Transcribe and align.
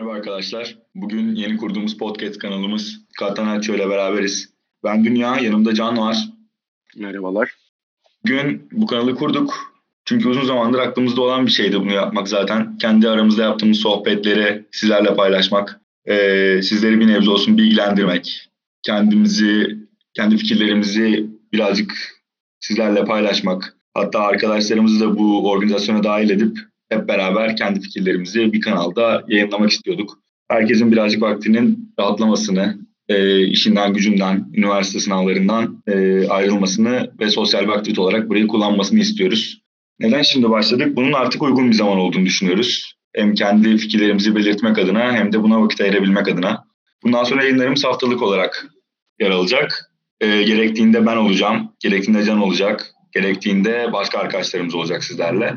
Merhaba 0.00 0.16
arkadaşlar. 0.16 0.78
Bugün 0.94 1.34
yeni 1.34 1.56
kurduğumuz 1.56 1.96
podcast 1.98 2.38
kanalımız 2.38 3.00
Katanaccio 3.18 3.74
ile 3.74 3.90
beraberiz. 3.90 4.48
Ben 4.84 5.04
Dünya, 5.04 5.36
yanımda 5.36 5.74
Can 5.74 5.98
var. 5.98 6.16
Merhabalar. 6.96 7.50
Bugün 8.24 8.68
bu 8.72 8.86
kanalı 8.86 9.14
kurduk. 9.14 9.74
Çünkü 10.04 10.28
uzun 10.28 10.44
zamandır 10.44 10.78
aklımızda 10.78 11.20
olan 11.20 11.46
bir 11.46 11.50
şeydi 11.50 11.80
bunu 11.80 11.92
yapmak 11.92 12.28
zaten. 12.28 12.78
Kendi 12.78 13.08
aramızda 13.08 13.42
yaptığımız 13.42 13.78
sohbetleri 13.78 14.66
sizlerle 14.70 15.14
paylaşmak. 15.14 15.80
Ee, 16.06 16.60
sizleri 16.62 17.00
bir 17.00 17.08
nebze 17.08 17.30
olsun 17.30 17.58
bilgilendirmek. 17.58 18.48
Kendimizi, 18.82 19.78
kendi 20.14 20.36
fikirlerimizi 20.36 21.26
birazcık 21.52 21.92
sizlerle 22.60 23.04
paylaşmak. 23.04 23.76
Hatta 23.94 24.20
arkadaşlarımızı 24.20 25.00
da 25.00 25.18
bu 25.18 25.50
organizasyona 25.50 26.04
dahil 26.04 26.30
edip 26.30 26.69
hep 26.90 27.08
beraber 27.08 27.56
kendi 27.56 27.80
fikirlerimizi 27.80 28.52
bir 28.52 28.60
kanalda 28.60 29.24
yayınlamak 29.28 29.70
istiyorduk. 29.70 30.18
Herkesin 30.48 30.92
birazcık 30.92 31.22
vaktinin 31.22 31.94
rahatlamasını, 31.98 32.78
e, 33.08 33.46
işinden, 33.46 33.92
gücünden, 33.94 34.52
üniversite 34.54 35.00
sınavlarından 35.00 35.82
e, 35.86 36.26
ayrılmasını 36.28 37.10
ve 37.20 37.30
sosyal 37.30 37.62
bir 37.62 37.72
aktivite 37.72 38.00
olarak 38.00 38.28
burayı 38.28 38.46
kullanmasını 38.46 39.00
istiyoruz. 39.00 39.62
Neden 40.00 40.22
şimdi 40.22 40.50
başladık? 40.50 40.96
Bunun 40.96 41.12
artık 41.12 41.42
uygun 41.42 41.68
bir 41.68 41.74
zaman 41.74 41.98
olduğunu 41.98 42.26
düşünüyoruz. 42.26 42.94
Hem 43.14 43.34
kendi 43.34 43.76
fikirlerimizi 43.76 44.36
belirtmek 44.36 44.78
adına 44.78 45.12
hem 45.12 45.32
de 45.32 45.42
buna 45.42 45.62
vakit 45.62 45.80
ayırabilmek 45.80 46.28
adına. 46.28 46.64
Bundan 47.02 47.24
sonra 47.24 47.42
yayınlarımız 47.42 47.84
haftalık 47.84 48.22
olarak 48.22 48.66
yer 49.20 49.30
alacak. 49.30 49.92
E, 50.20 50.42
gerektiğinde 50.42 51.06
ben 51.06 51.16
olacağım, 51.16 51.72
gerektiğinde 51.80 52.24
Can 52.24 52.40
olacak, 52.40 52.86
gerektiğinde 53.12 53.92
başka 53.92 54.18
arkadaşlarımız 54.18 54.74
olacak 54.74 55.04
sizlerle. 55.04 55.54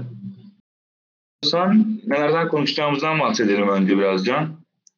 Sen 1.43 2.01
nelerden 2.07 2.47
konuşacağımızdan 2.47 3.19
bahsedelim 3.19 3.69
önce 3.69 3.97
biraz 3.97 4.25
Can. 4.25 4.55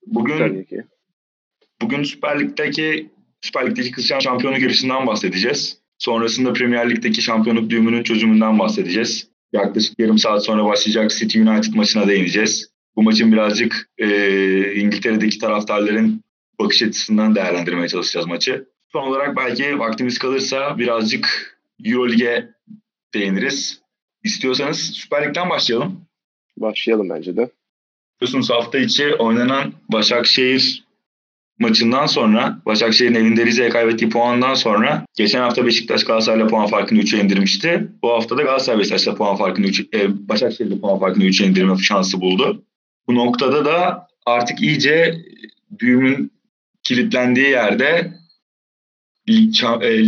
Bugün 0.07 0.37
Tabii 0.37 0.65
ki. 0.65 0.83
bugün 1.81 2.03
Süper 2.03 2.39
Lig'deki 2.39 3.09
Süper 3.41 3.69
Lig'deki 3.69 3.91
kız 3.91 4.11
şampiyonluk 4.19 4.61
yarışından 4.61 5.07
bahsedeceğiz. 5.07 5.77
Sonrasında 5.97 6.53
Premier 6.53 6.89
Lig'deki 6.89 7.21
şampiyonluk 7.21 7.69
düğümünün 7.69 8.03
çözümünden 8.03 8.59
bahsedeceğiz. 8.59 9.27
Yaklaşık 9.53 9.99
yarım 9.99 10.17
saat 10.17 10.45
sonra 10.45 10.65
başlayacak 10.65 11.11
City 11.11 11.39
United 11.39 11.73
maçına 11.73 12.07
değineceğiz. 12.07 12.69
Bu 12.95 13.03
maçın 13.03 13.31
birazcık 13.31 13.89
e, 13.97 14.73
İngiltere'deki 14.73 15.37
taraftarların 15.39 16.23
bakış 16.59 16.83
açısından 16.83 17.35
değerlendirmeye 17.35 17.87
çalışacağız 17.87 18.27
maçı. 18.27 18.65
Son 18.91 19.07
olarak 19.07 19.37
belki 19.37 19.79
vaktimiz 19.79 20.17
kalırsa 20.17 20.77
birazcık 20.77 21.57
Euroleague'e 21.85 22.49
değiniriz. 23.13 23.81
İstiyorsanız 24.23 24.77
Süper 24.79 25.27
Lig'den 25.27 25.49
başlayalım. 25.49 26.04
Başlayalım 26.57 27.09
bence 27.09 27.37
de. 27.37 27.49
Biliyorsunuz 28.21 28.49
hafta 28.49 28.77
içi 28.77 29.15
oynanan 29.15 29.73
Başakşehir 29.91 30.85
maçından 31.59 32.05
sonra 32.05 32.61
Başakşehir'in 32.65 33.15
evinde 33.15 33.45
Rize'ye 33.45 33.69
kaybettiği 33.69 34.09
puandan 34.09 34.53
sonra 34.53 35.05
geçen 35.17 35.41
hafta 35.41 35.65
Beşiktaş 35.65 36.03
Galatasaray'la 36.03 36.47
puan 36.47 36.67
farkını 36.67 36.99
3'e 36.99 37.23
indirmişti. 37.23 37.87
Bu 38.01 38.09
hafta 38.09 38.37
da 38.37 38.41
Galatasaray 38.41 38.79
Beşiktaş'la 38.79 39.15
puan 39.15 39.35
farkını 39.35 39.65
3 39.65 39.79
e, 39.79 40.29
Başakşehir'le 40.29 40.81
puan 40.81 40.99
farkını 40.99 41.23
3'e 41.23 41.47
indirme 41.47 41.77
şansı 41.77 42.21
buldu. 42.21 42.63
Bu 43.07 43.15
noktada 43.15 43.65
da 43.65 44.07
artık 44.25 44.61
iyice 44.61 45.25
düğümün 45.79 46.31
kilitlendiği 46.83 47.49
yerde 47.49 48.13
e, 49.27 50.05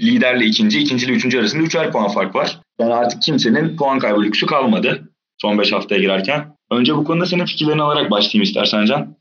liderle 0.00 0.44
ikinci, 0.44 0.78
ikinci 0.78 1.06
ile 1.06 1.12
üçüncü 1.12 1.38
arasında 1.38 1.62
üçer 1.62 1.92
puan 1.92 2.08
fark 2.08 2.34
var. 2.34 2.60
Yani 2.78 2.94
artık 2.94 3.22
kimsenin 3.22 3.76
puan 3.76 3.98
kaybı 3.98 4.22
lüksü 4.22 4.46
kalmadı 4.46 5.08
son 5.38 5.58
5 5.58 5.72
haftaya 5.72 6.00
girerken. 6.00 6.56
Önce 6.70 6.96
bu 6.96 7.04
konuda 7.04 7.26
senin 7.26 7.44
fikirlerini 7.44 7.82
alarak 7.82 8.10
başlayayım 8.10 8.42
istersen 8.42 8.84
Can. 8.84 9.16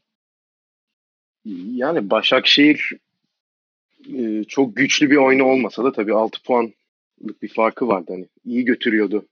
Yani 1.65 2.09
Başakşehir 2.09 2.91
e, 4.17 4.43
çok 4.43 4.75
güçlü 4.75 5.11
bir 5.11 5.15
oyunu 5.15 5.43
olmasa 5.43 5.83
da 5.83 5.91
tabii 5.91 6.13
6 6.13 6.43
puanlık 6.43 7.41
bir 7.41 7.47
farkı 7.47 7.87
vardı. 7.87 8.05
Hani 8.09 8.25
iyi 8.45 8.65
götürüyordu 8.65 9.25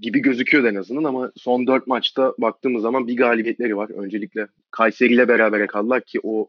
gibi 0.00 0.18
gözüküyordu 0.18 0.68
en 0.68 0.74
azından 0.74 1.04
ama 1.04 1.32
son 1.36 1.66
4 1.66 1.86
maçta 1.86 2.34
baktığımız 2.38 2.82
zaman 2.82 3.06
bir 3.06 3.16
galibiyetleri 3.16 3.76
var. 3.76 3.90
Öncelikle 3.90 4.46
Kayseri 4.70 5.14
ile 5.14 5.28
beraber 5.28 5.66
kaldılar 5.66 6.04
ki 6.04 6.20
o 6.22 6.48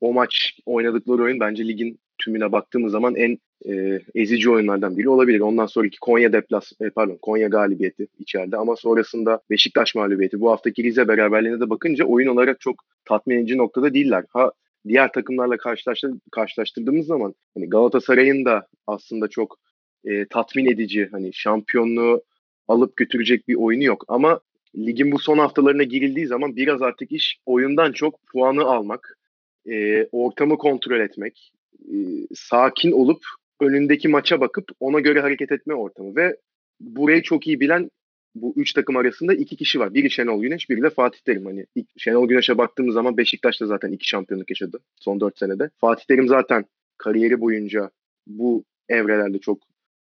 o 0.00 0.12
maç 0.12 0.58
oynadıkları 0.66 1.22
oyun 1.22 1.40
bence 1.40 1.68
ligin 1.68 1.98
tümüne 2.18 2.52
baktığımız 2.52 2.92
zaman 2.92 3.16
en 3.16 3.38
e, 3.68 4.00
ezici 4.14 4.50
oyunlardan 4.50 4.96
biri 4.96 5.08
olabilir. 5.08 5.40
Ondan 5.40 5.66
sonraki 5.66 5.98
Konya 6.00 6.32
deplas 6.32 6.72
e, 6.80 6.90
pardon 6.90 7.18
Konya 7.22 7.48
galibiyeti 7.48 8.06
içeride 8.18 8.56
ama 8.56 8.76
sonrasında 8.76 9.40
Beşiktaş 9.50 9.94
mağlubiyeti. 9.94 10.40
Bu 10.40 10.50
haftaki 10.50 10.84
Rize 10.84 11.08
beraberliğine 11.08 11.60
de 11.60 11.70
bakınca 11.70 12.04
oyun 12.04 12.28
olarak 12.28 12.60
çok 12.60 12.76
tatmin 13.04 13.38
edici 13.38 13.58
noktada 13.58 13.94
değiller. 13.94 14.24
Ha 14.28 14.52
diğer 14.88 15.12
takımlarla 15.12 15.56
karşılaştır, 15.56 16.12
karşılaştırdığımız 16.32 17.06
zaman 17.06 17.34
hani 17.54 17.68
Galatasaray'ın 17.68 18.44
da 18.44 18.66
aslında 18.86 19.28
çok 19.28 19.58
e, 20.04 20.26
tatmin 20.26 20.66
edici 20.66 21.08
hani 21.12 21.34
şampiyonluğu 21.34 22.22
alıp 22.68 22.96
götürecek 22.96 23.48
bir 23.48 23.54
oyunu 23.54 23.84
yok 23.84 24.04
ama 24.08 24.40
ligin 24.76 25.12
bu 25.12 25.18
son 25.18 25.38
haftalarına 25.38 25.82
girildiği 25.82 26.26
zaman 26.26 26.56
biraz 26.56 26.82
artık 26.82 27.12
iş 27.12 27.38
oyundan 27.46 27.92
çok 27.92 28.20
puanı 28.32 28.64
almak, 28.64 29.18
e, 29.66 30.06
ortamı 30.12 30.58
kontrol 30.58 31.00
etmek, 31.00 31.52
e, 31.80 31.96
sakin 32.34 32.92
olup 32.92 33.24
önündeki 33.60 34.08
maça 34.08 34.40
bakıp 34.40 34.64
ona 34.80 35.00
göre 35.00 35.20
hareket 35.20 35.52
etme 35.52 35.74
ortamı 35.74 36.16
ve 36.16 36.36
burayı 36.80 37.22
çok 37.22 37.46
iyi 37.46 37.60
bilen 37.60 37.90
bu 38.34 38.54
üç 38.56 38.72
takım 38.72 38.96
arasında 38.96 39.34
iki 39.34 39.56
kişi 39.56 39.80
var. 39.80 39.94
Biri 39.94 40.10
Şenol 40.10 40.42
Güneş, 40.42 40.70
biri 40.70 40.82
de 40.82 40.90
Fatih 40.90 41.20
Terim. 41.20 41.46
Hani 41.46 41.66
Şenol 41.96 42.28
Güneş'e 42.28 42.58
baktığımız 42.58 42.94
zaman 42.94 43.16
Beşiktaş'ta 43.16 43.66
zaten 43.66 43.92
iki 43.92 44.08
şampiyonluk 44.08 44.50
yaşadı 44.50 44.78
son 44.96 45.20
dört 45.20 45.38
senede. 45.38 45.70
Fatih 45.80 46.04
Terim 46.04 46.28
zaten 46.28 46.64
kariyeri 46.98 47.40
boyunca 47.40 47.90
bu 48.26 48.64
evrelerde 48.88 49.38
çok 49.38 49.58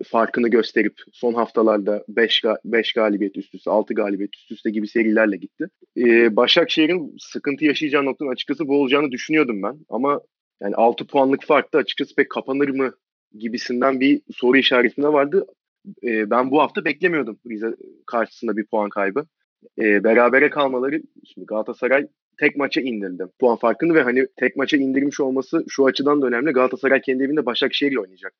farkını 0.04 0.48
gösterip 0.48 0.94
son 1.12 1.34
haftalarda 1.34 2.06
5 2.08 2.44
5 2.66 2.94
galibiyet 2.94 3.38
üst 3.38 3.56
üste, 3.56 3.72
6 3.72 3.94
galibiyet 3.94 4.36
üst 4.36 4.52
üste 4.52 4.70
gibi 4.70 4.88
serilerle 4.88 5.38
gitti. 5.38 5.68
Ee, 5.98 6.36
Başakşehir'in 6.36 7.16
sıkıntı 7.20 7.66
yaşayacağı 7.66 8.06
noktanın 8.06 8.32
açıkçası 8.32 8.68
bu 8.68 8.82
olacağını 8.82 9.12
düşünüyordum 9.12 9.64
ben. 9.64 9.78
Ama 9.90 10.22
yani 10.62 10.76
6 10.76 11.08
puanlık 11.08 11.44
fark 11.44 11.74
da 11.74 11.78
açıkçası 11.78 12.16
pek 12.16 12.30
kapanır 12.30 12.70
mı 12.70 12.94
gibisinden 13.38 14.00
bir 14.00 14.22
soru 14.36 14.58
işaretinde 14.58 15.08
vardı. 15.08 15.48
E, 16.04 16.30
ben 16.30 16.52
bu 16.52 16.62
hafta 16.62 16.86
beklemiyordum 16.86 17.40
Rize 17.50 17.76
karşısında 18.06 18.58
bir 18.58 18.66
puan 18.66 18.90
kaybı. 18.90 19.26
E, 19.80 20.04
berabere 20.04 20.50
kalmaları 20.50 21.02
şimdi 21.34 21.46
Galatasaray 21.46 22.08
tek 22.40 22.56
maça 22.56 22.82
indirdi 22.82 23.26
puan 23.40 23.58
farkını 23.58 23.94
ve 23.94 24.02
hani 24.02 24.28
tek 24.36 24.56
maça 24.56 24.78
indirmiş 24.78 25.20
olması 25.20 25.66
şu 25.70 25.86
açıdan 25.86 26.22
da 26.22 26.28
önemli. 26.28 26.52
Galatasaray 26.52 27.02
kendi 27.02 27.24
evinde 27.24 27.46
Başakşehir 27.46 27.92
ile 27.92 28.00
oynayacak. 28.00 28.34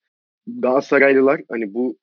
Galatasaraylılar 0.48 1.42
hani 1.50 1.74
bu 1.74 1.98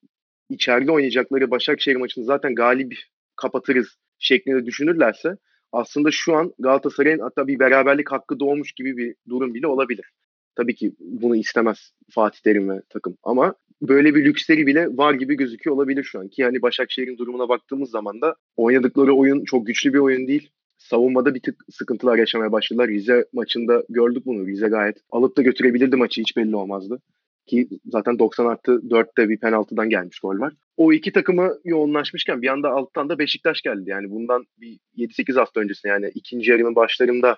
içeride 0.51 0.93
oynayacakları 0.93 1.51
Başakşehir 1.51 1.97
maçını 1.97 2.25
zaten 2.25 2.55
galip 2.55 2.95
kapatırız 3.37 3.99
şeklinde 4.19 4.67
düşünürlerse 4.67 5.37
aslında 5.73 6.11
şu 6.11 6.37
an 6.37 6.55
Galatasaray'ın 6.59 7.19
hatta 7.19 7.47
bir 7.47 7.59
beraberlik 7.59 8.13
hakkı 8.13 8.41
doğmuş 8.41 8.73
gibi 8.73 8.97
bir 8.97 9.15
durum 9.29 9.55
bile 9.55 9.67
olabilir. 9.67 10.13
Tabii 10.59 10.75
ki 10.75 10.93
bunu 11.01 11.37
istemez 11.37 11.93
Fatih 12.11 12.41
Terim 12.41 12.71
ve 12.71 12.83
takım 12.89 13.17
ama 13.23 13.55
böyle 13.83 14.15
bir 14.15 14.25
lüksleri 14.25 14.67
bile 14.67 14.97
var 14.97 15.15
gibi 15.15 15.37
gözüküyor 15.37 15.77
olabilir 15.77 16.05
şu 16.05 16.21
an. 16.21 16.29
Ki 16.29 16.45
hani 16.45 16.63
Başakşehir'in 16.63 17.19
durumuna 17.19 17.49
baktığımız 17.49 17.91
zaman 17.91 18.21
da 18.21 18.35
oynadıkları 18.57 19.15
oyun 19.15 19.45
çok 19.45 19.67
güçlü 19.67 19.93
bir 19.93 19.99
oyun 19.99 20.29
değil. 20.29 20.51
Savunmada 20.79 21.35
bir 21.35 21.41
tık 21.41 21.65
sıkıntılar 21.71 22.19
yaşamaya 22.19 22.53
başladılar. 22.53 22.89
Rize 22.89 23.25
maçında 23.33 23.85
gördük 23.89 24.27
bunu. 24.27 24.47
Rize 24.47 24.69
gayet 24.69 24.97
alıp 25.11 25.37
da 25.37 25.43
götürebilirdi 25.43 25.97
maçı 25.97 26.21
hiç 26.21 26.37
belli 26.37 26.57
olmazdı. 26.57 27.03
Ki 27.47 27.69
zaten 27.87 28.19
90 28.19 28.47
artı 28.47 28.73
4'te 28.73 29.29
bir 29.29 29.41
penaltıdan 29.41 29.91
gelmiş 29.91 30.19
gol 30.19 30.39
var. 30.39 30.53
O 30.77 30.93
iki 30.93 31.13
takımı 31.13 31.55
yoğunlaşmışken 31.65 32.43
bir 32.43 32.49
anda 32.49 32.71
alttan 32.71 33.09
da 33.09 33.19
Beşiktaş 33.19 33.63
geldi. 33.63 33.91
Yani 33.91 34.11
bundan 34.11 34.45
bir 34.61 34.79
7-8 34.97 35.39
hafta 35.39 35.61
öncesinde 35.61 35.93
yani 35.93 36.11
ikinci 36.15 36.51
yarının 36.51 36.75
başlarında 36.75 37.37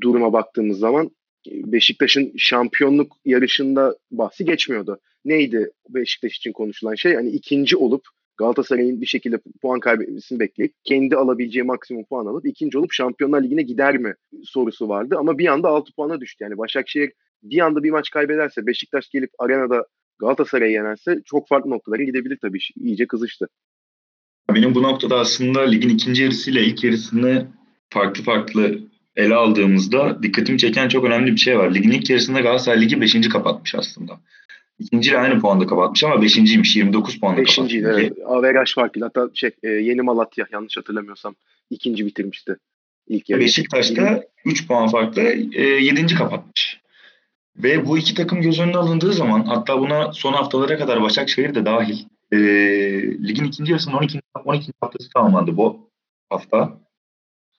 duruma 0.00 0.32
baktığımız 0.32 0.78
zaman 0.78 1.10
Beşiktaş'ın 1.46 2.32
şampiyonluk 2.36 3.16
yarışında 3.24 3.96
bahsi 4.10 4.44
geçmiyordu. 4.44 5.00
Neydi 5.24 5.70
Beşiktaş 5.88 6.36
için 6.36 6.52
konuşulan 6.52 6.94
şey? 6.94 7.14
Hani 7.14 7.30
ikinci 7.30 7.76
olup 7.76 8.02
Galatasaray'ın 8.38 9.00
bir 9.00 9.06
şekilde 9.06 9.38
puan 9.62 9.80
kaybetmesini 9.80 10.40
bekleyip 10.40 10.74
kendi 10.84 11.16
alabileceği 11.16 11.62
maksimum 11.62 12.04
puan 12.04 12.26
alıp 12.26 12.46
ikinci 12.46 12.78
olup 12.78 12.92
Şampiyonlar 12.92 13.42
Ligi'ne 13.42 13.62
gider 13.62 13.98
mi 13.98 14.14
sorusu 14.44 14.88
vardı. 14.88 15.16
Ama 15.18 15.38
bir 15.38 15.46
anda 15.46 15.68
6 15.68 15.92
puana 15.92 16.20
düştü. 16.20 16.44
Yani 16.44 16.58
Başakşehir 16.58 17.12
bir 17.42 17.58
anda 17.58 17.82
bir 17.82 17.90
maç 17.90 18.10
kaybederse 18.10 18.66
Beşiktaş 18.66 19.08
gelip 19.08 19.30
arenada 19.38 19.86
Galatasaray'ı 20.18 20.72
yenerse 20.72 21.22
çok 21.24 21.48
farklı 21.48 21.70
noktalara 21.70 22.02
gidebilir 22.02 22.38
tabii. 22.42 22.58
İyice 22.76 23.06
kızıştı. 23.06 23.48
Benim 24.54 24.74
bu 24.74 24.82
noktada 24.82 25.18
aslında 25.18 25.60
ligin 25.60 25.88
ikinci 25.88 26.22
yarısıyla 26.22 26.60
ilk 26.60 26.84
yarısını 26.84 27.46
farklı 27.90 28.22
farklı 28.22 28.78
ele 29.18 29.34
aldığımızda 29.34 30.22
dikkatimi 30.22 30.58
çeken 30.58 30.88
çok 30.88 31.04
önemli 31.04 31.32
bir 31.32 31.36
şey 31.36 31.58
var. 31.58 31.74
Ligin 31.74 31.90
ilk 31.90 32.10
yarısında 32.10 32.40
Galatasaray 32.40 32.80
Ligi 32.80 33.00
5. 33.00 33.28
kapatmış 33.28 33.74
aslında. 33.74 34.20
İkinciyle 34.78 35.18
aynı 35.18 35.40
puanda 35.40 35.66
kapatmış 35.66 36.04
ama 36.04 36.14
5.ymiş 36.14 36.78
29 36.78 37.20
puanda 37.20 37.44
kapatmış. 37.44 37.74
5. 37.74 37.82
evet. 37.82 38.12
Averaj 38.26 38.74
farkıyla 38.74 39.06
hatta 39.06 39.30
şey, 39.34 39.50
e, 39.62 39.68
Yeni 39.68 40.02
Malatya 40.02 40.46
yanlış 40.52 40.76
hatırlamıyorsam 40.76 41.34
ikinci 41.70 42.06
bitirmişti 42.06 42.56
İlk 43.08 43.30
yarı. 43.30 43.40
Beşiktaş'ta 43.40 44.22
3 44.44 44.66
puan 44.66 44.88
farklı 44.88 45.22
e, 45.52 45.62
7. 45.62 46.14
kapatmış. 46.14 46.80
Ve 47.56 47.86
bu 47.86 47.98
iki 47.98 48.14
takım 48.14 48.42
göz 48.42 48.60
önüne 48.60 48.76
alındığı 48.76 49.12
zaman 49.12 49.44
hatta 49.44 49.80
buna 49.80 50.12
son 50.12 50.32
haftalara 50.32 50.78
kadar 50.78 51.02
Başakşehir 51.02 51.54
de 51.54 51.64
dahil 51.64 51.98
e, 52.32 52.38
ligin 53.28 53.44
ikinci 53.44 53.72
yarısının 53.72 53.94
12. 53.94 54.20
12. 54.44 54.72
haftası 54.80 55.10
tamamlandı 55.10 55.56
bu 55.56 55.90
hafta. 56.30 56.87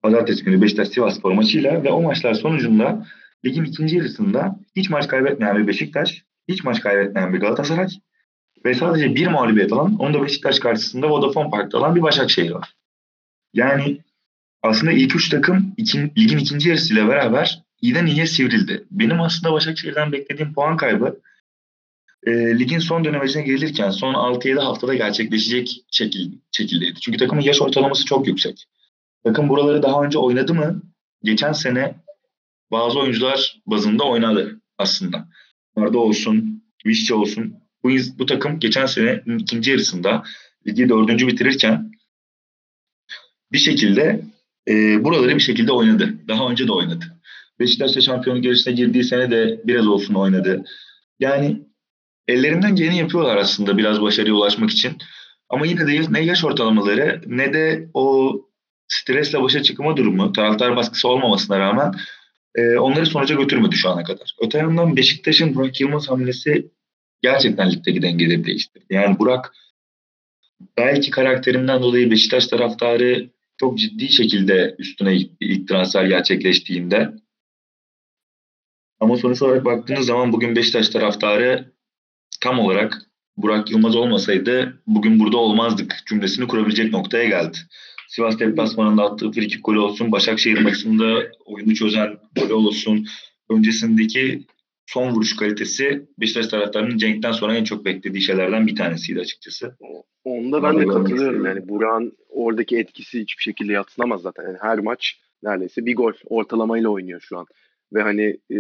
Pazartesi 0.01 0.43
günü 0.43 0.61
Beşiktaş 0.61 0.87
Sivas 0.87 1.17
Spor 1.17 1.31
maçıyla 1.31 1.83
ve 1.83 1.89
o 1.89 2.01
maçlar 2.01 2.33
sonucunda 2.33 3.05
ligin 3.45 3.63
ikinci 3.63 3.97
yarısında 3.97 4.59
hiç 4.75 4.89
maç 4.89 5.07
kaybetmeyen 5.07 5.57
bir 5.57 5.67
Beşiktaş, 5.67 6.23
hiç 6.47 6.63
maç 6.63 6.81
kaybetmeyen 6.81 7.33
bir 7.33 7.39
Galatasaray 7.39 7.87
ve 8.65 8.73
sadece 8.73 9.15
bir 9.15 9.27
mağlubiyet 9.27 9.73
alan, 9.73 9.95
onu 9.99 10.13
da 10.13 10.23
Beşiktaş 10.23 10.59
karşısında 10.59 11.09
Vodafone 11.09 11.49
Park'ta 11.49 11.77
alan 11.77 11.95
bir 11.95 12.01
Başakşehir 12.01 12.51
var. 12.51 12.73
Yani 13.53 14.01
aslında 14.63 14.91
ilk 14.91 15.15
üç 15.15 15.29
takım 15.29 15.73
ikin, 15.77 16.11
ligin 16.17 16.37
ikinci 16.37 16.69
yarısıyla 16.69 17.07
beraber 17.07 17.63
iyiden 17.81 18.05
iyiye 18.05 18.27
sivrildi. 18.27 18.85
Benim 18.91 19.21
aslında 19.21 19.53
Başakşehir'den 19.53 20.11
beklediğim 20.11 20.53
puan 20.53 20.77
kaybı 20.77 21.19
e, 22.23 22.59
ligin 22.59 22.79
son 22.79 23.05
dönemecine 23.05 23.41
gelirken 23.41 23.89
son 23.89 24.13
6-7 24.13 24.59
haftada 24.59 24.93
gerçekleşecek 24.93 25.83
şekil, 25.91 26.31
şekildeydi. 26.51 26.99
Çünkü 26.99 27.17
takımın 27.17 27.41
yaş 27.41 27.61
ortalaması 27.61 28.05
çok 28.05 28.27
yüksek. 28.27 28.65
Takım 29.23 29.49
buraları 29.49 29.83
daha 29.83 30.03
önce 30.03 30.17
oynadı 30.17 30.53
mı? 30.53 30.81
Geçen 31.23 31.51
sene 31.51 31.95
bazı 32.71 32.99
oyuncular 32.99 33.61
bazında 33.65 34.03
oynadı 34.03 34.61
aslında. 34.77 35.27
Arda 35.75 35.97
olsun, 35.97 36.63
Vişçe 36.85 37.13
olsun. 37.13 37.55
Bu, 37.83 37.89
bu 38.19 38.25
takım 38.25 38.59
geçen 38.59 38.85
sene 38.85 39.23
ikinci 39.39 39.71
yarısında 39.71 40.23
ligi 40.67 40.89
dördüncü 40.89 41.27
bitirirken 41.27 41.91
bir 43.51 43.57
şekilde 43.57 44.21
e, 44.67 45.03
buraları 45.03 45.35
bir 45.35 45.39
şekilde 45.39 45.71
oynadı. 45.71 46.13
Daha 46.27 46.49
önce 46.49 46.67
de 46.67 46.71
oynadı. 46.71 47.05
Beşiktaş'ta 47.59 48.01
şampiyonluk 48.01 48.45
yarışına 48.45 48.73
girdiği 48.73 49.03
sene 49.03 49.31
de 49.31 49.61
biraz 49.63 49.87
olsun 49.87 50.13
oynadı. 50.13 50.63
Yani 51.19 51.61
ellerinden 52.27 52.75
geleni 52.75 52.97
yapıyorlar 52.97 53.37
aslında 53.37 53.77
biraz 53.77 54.01
başarıya 54.01 54.33
ulaşmak 54.33 54.69
için. 54.69 54.97
Ama 55.49 55.65
yine 55.65 55.87
de 55.87 56.13
ne 56.13 56.21
yaş 56.21 56.45
ortalamaları 56.45 57.21
ne 57.25 57.53
de 57.53 57.89
o 57.93 58.33
stresle 58.89 59.41
başa 59.41 59.63
çıkma 59.63 59.97
durumu, 59.97 60.33
taraftar 60.33 60.75
baskısı 60.75 61.07
olmamasına 61.07 61.59
rağmen 61.59 61.93
e, 62.55 62.77
onları 62.77 63.05
sonuca 63.05 63.35
götürmedi 63.35 63.75
şu 63.75 63.89
ana 63.89 64.03
kadar. 64.03 64.35
Öte 64.41 64.57
yandan 64.57 64.95
Beşiktaş'ın 64.95 65.55
Burak 65.55 65.81
Yılmaz 65.81 66.09
hamlesi 66.09 66.71
gerçekten 67.21 67.71
ligdeki 67.71 68.01
dengeleri 68.01 68.45
değiştirdi. 68.45 68.85
Yani 68.89 69.19
Burak 69.19 69.53
belki 70.77 71.11
karakterinden 71.11 71.81
dolayı 71.81 72.11
Beşiktaş 72.11 72.47
taraftarı 72.47 73.29
çok 73.57 73.77
ciddi 73.77 74.11
şekilde 74.11 74.75
üstüne 74.79 75.15
ilk 75.39 75.67
transfer 75.67 76.05
gerçekleştiğinde 76.05 77.09
ama 78.99 79.17
sonuç 79.17 79.41
olarak 79.41 79.65
baktığınız 79.65 80.05
zaman 80.05 80.33
bugün 80.33 80.55
Beşiktaş 80.55 80.89
taraftarı 80.89 81.73
tam 82.41 82.59
olarak 82.59 83.01
Burak 83.37 83.71
Yılmaz 83.71 83.95
olmasaydı 83.95 84.81
bugün 84.87 85.19
burada 85.19 85.37
olmazdık 85.37 85.95
cümlesini 86.05 86.47
kurabilecek 86.47 86.93
noktaya 86.93 87.25
geldi. 87.25 87.57
Sivas 88.09 88.39
deplasmanında 88.39 89.03
attığı 89.03 89.31
frikik 89.31 89.65
golü 89.65 89.79
olsun, 89.79 90.11
Başakşehir 90.11 90.61
maçında 90.61 91.31
oyunu 91.45 91.75
çözen 91.75 92.17
golü 92.35 92.53
olsun, 92.53 93.05
öncesindeki 93.49 94.45
son 94.85 95.11
vuruş 95.11 95.35
kalitesi 95.35 96.07
Beşiktaş 96.19 96.47
taraftarının 96.47 96.97
Cenk'ten 96.97 97.31
sonra 97.31 97.55
en 97.55 97.63
çok 97.63 97.85
beklediği 97.85 98.21
şeylerden 98.21 98.67
bir 98.67 98.75
tanesiydi 98.75 99.19
açıkçası. 99.19 99.75
Onda 100.23 100.63
ben 100.63 100.79
de 100.79 100.85
katılıyorum. 100.85 101.45
Yani 101.45 101.69
Burak'ın 101.69 102.17
oradaki 102.29 102.77
etkisi 102.77 103.19
hiçbir 103.21 103.43
şekilde 103.43 103.73
yatsınamaz 103.73 104.21
zaten. 104.21 104.43
Yani 104.43 104.57
her 104.61 104.79
maç 104.79 105.19
neredeyse 105.43 105.85
bir 105.85 105.95
gol 105.95 106.13
ortalamayla 106.25 106.89
oynuyor 106.89 107.21
şu 107.21 107.37
an. 107.37 107.45
Ve 107.93 108.01
hani 108.01 108.37
e, 108.49 108.59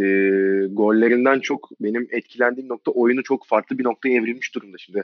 gollerinden 0.71 1.39
çok 1.39 1.69
benim 1.81 2.07
etkilendiğim 2.11 2.69
nokta 2.69 2.91
oyunu 2.91 3.23
çok 3.23 3.47
farklı 3.47 3.77
bir 3.77 3.83
noktaya 3.83 4.15
evrilmiş 4.15 4.55
durumda. 4.55 4.77
Şimdi 4.77 5.03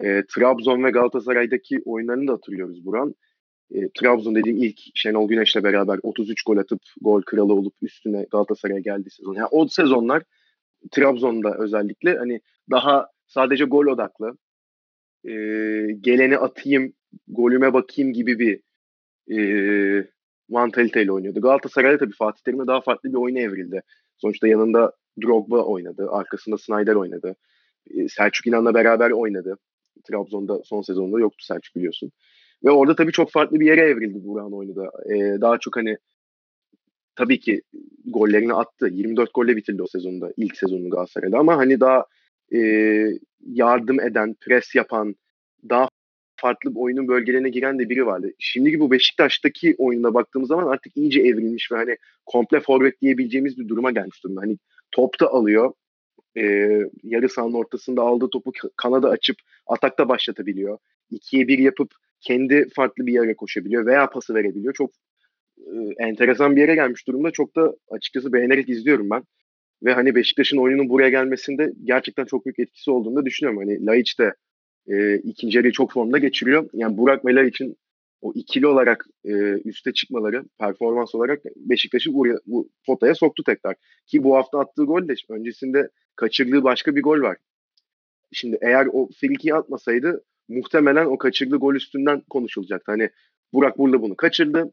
e, 0.00 0.22
Trabzon 0.34 0.84
ve 0.84 0.90
Galatasaray'daki 0.90 1.82
oyunlarını 1.84 2.28
da 2.28 2.32
hatırlıyoruz 2.32 2.84
Buran. 2.84 3.14
E, 3.74 3.88
Trabzon 4.00 4.34
dediğim 4.34 4.62
ilk 4.62 4.80
Şenol 4.94 5.28
Güneş'le 5.28 5.64
beraber 5.64 5.98
33 6.02 6.42
gol 6.42 6.56
atıp 6.56 6.80
gol 7.00 7.22
kralı 7.22 7.52
olup 7.54 7.74
üstüne 7.82 8.26
Galatasaray'a 8.30 8.80
geldiği 8.80 9.10
sezon. 9.10 9.34
Yani 9.34 9.48
o 9.50 9.68
sezonlar 9.68 10.22
Trabzon'da 10.90 11.56
özellikle 11.58 12.16
hani 12.16 12.40
daha 12.70 13.08
sadece 13.26 13.64
gol 13.64 13.86
odaklı 13.86 14.36
e, 15.24 15.32
geleni 16.00 16.38
atayım 16.38 16.92
golüme 17.28 17.72
bakayım 17.72 18.12
gibi 18.12 18.38
bir 18.38 18.60
e, 19.38 20.08
mantaliteyle 20.48 21.12
oynuyordu. 21.12 21.40
Galatasaray'da 21.40 21.98
tabii 21.98 22.14
Fatih 22.18 22.42
Terim'e 22.42 22.66
daha 22.66 22.80
farklı 22.80 23.08
bir 23.08 23.18
oyuna 23.18 23.38
evrildi. 23.38 23.82
Sonuçta 24.18 24.48
yanında 24.48 24.92
Drogba 25.22 25.62
oynadı. 25.62 26.08
Arkasında 26.10 26.58
Snyder 26.58 26.94
oynadı. 26.94 27.36
E, 27.90 28.08
Selçuk 28.08 28.46
İnan'la 28.46 28.74
beraber 28.74 29.10
oynadı. 29.10 29.58
Trabzon'da 30.04 30.62
son 30.64 30.82
sezonda 30.82 31.20
yoktu 31.20 31.44
Selçuk 31.44 31.76
biliyorsun. 31.76 32.12
Ve 32.64 32.70
orada 32.70 32.96
tabii 32.96 33.12
çok 33.12 33.30
farklı 33.30 33.60
bir 33.60 33.66
yere 33.66 33.80
evrildi 33.80 34.24
Burak'ın 34.24 34.52
oyunu 34.52 34.76
da. 34.76 34.90
E, 35.14 35.40
daha 35.40 35.58
çok 35.58 35.76
hani 35.76 35.96
tabii 37.16 37.40
ki 37.40 37.62
gollerini 38.06 38.54
attı. 38.54 38.88
24 38.92 39.34
golle 39.34 39.56
bitirdi 39.56 39.82
o 39.82 39.86
sezonda. 39.86 40.32
ilk 40.36 40.56
sezonu 40.56 40.90
Galatasaray'da 40.90 41.38
ama 41.38 41.56
hani 41.56 41.80
daha 41.80 42.06
e, 42.54 42.60
yardım 43.46 44.00
eden, 44.00 44.34
pres 44.40 44.74
yapan, 44.74 45.14
daha 45.68 45.88
farklı 46.36 46.74
bir 46.74 46.80
oyunun 46.80 47.08
bölgelerine 47.08 47.48
giren 47.48 47.78
de 47.78 47.88
biri 47.88 48.06
vardı. 48.06 48.32
Şimdiki 48.38 48.80
bu 48.80 48.90
Beşiktaş'taki 48.90 49.74
oyuna 49.78 50.14
baktığımız 50.14 50.48
zaman 50.48 50.66
artık 50.66 50.96
iyice 50.96 51.20
evrilmiş 51.20 51.72
ve 51.72 51.76
hani 51.76 51.96
komple 52.26 52.60
forvet 52.60 53.00
diyebileceğimiz 53.00 53.58
bir 53.58 53.68
duruma 53.68 53.90
gelmiş 53.90 54.24
durumda. 54.24 54.40
Hani 54.40 54.58
top 54.90 55.20
da 55.20 55.28
alıyor. 55.28 55.72
E, 56.36 56.42
yarı 57.02 57.28
sahanın 57.28 57.54
ortasında 57.54 58.02
aldığı 58.02 58.30
topu 58.30 58.52
kanada 58.76 59.08
açıp 59.08 59.36
atakta 59.66 60.08
başlatabiliyor. 60.08 60.78
İkiye 61.10 61.48
bir 61.48 61.58
yapıp 61.58 61.90
kendi 62.20 62.68
farklı 62.76 63.06
bir 63.06 63.12
yere 63.12 63.34
koşabiliyor 63.34 63.86
veya 63.86 64.10
pası 64.10 64.34
verebiliyor. 64.34 64.74
Çok 64.74 64.90
e, 65.58 65.76
enteresan 65.98 66.56
bir 66.56 66.60
yere 66.60 66.74
gelmiş 66.74 67.06
durumda. 67.06 67.30
Çok 67.30 67.56
da 67.56 67.74
açıkçası 67.90 68.32
beğenerek 68.32 68.68
izliyorum 68.68 69.10
ben. 69.10 69.22
Ve 69.82 69.92
hani 69.92 70.14
Beşiktaş'ın 70.14 70.56
oyunun 70.56 70.88
buraya 70.88 71.08
gelmesinde 71.08 71.72
gerçekten 71.84 72.24
çok 72.24 72.46
büyük 72.46 72.58
etkisi 72.58 72.90
olduğunu 72.90 73.16
da 73.16 73.24
düşünüyorum. 73.24 73.58
Hani 73.58 73.86
Laiç 73.86 74.18
de 74.18 74.34
e, 74.88 75.14
ikinci 75.18 75.56
yarıyı 75.56 75.72
çok 75.72 75.92
formda 75.92 76.18
geçiriyor. 76.18 76.68
Yani 76.72 76.96
Burak 76.96 77.26
ve 77.26 77.34
Laiç'in 77.34 77.76
o 78.22 78.32
ikili 78.34 78.66
olarak 78.66 79.06
e, 79.24 79.32
üste 79.64 79.92
çıkmaları 79.92 80.44
performans 80.58 81.14
olarak 81.14 81.42
Beşiktaş'ı 81.56 82.14
buraya, 82.14 82.38
bu 82.46 82.68
potaya 82.86 83.14
soktu 83.14 83.42
tekrar. 83.46 83.74
Ki 84.06 84.24
bu 84.24 84.36
hafta 84.36 84.58
attığı 84.60 84.84
gol 84.84 85.08
de 85.08 85.14
öncesinde 85.28 85.88
kaçırdığı 86.16 86.64
başka 86.64 86.96
bir 86.96 87.02
gol 87.02 87.20
var. 87.20 87.36
Şimdi 88.32 88.58
eğer 88.60 88.88
o 88.92 89.08
frikiyi 89.20 89.54
atmasaydı 89.54 90.24
muhtemelen 90.50 91.06
o 91.06 91.18
kaçırdığı 91.18 91.56
gol 91.56 91.74
üstünden 91.74 92.22
konuşulacaktı. 92.30 92.92
Hani 92.92 93.10
Burak 93.52 93.78
burada 93.78 94.02
bunu 94.02 94.16
kaçırdı. 94.16 94.72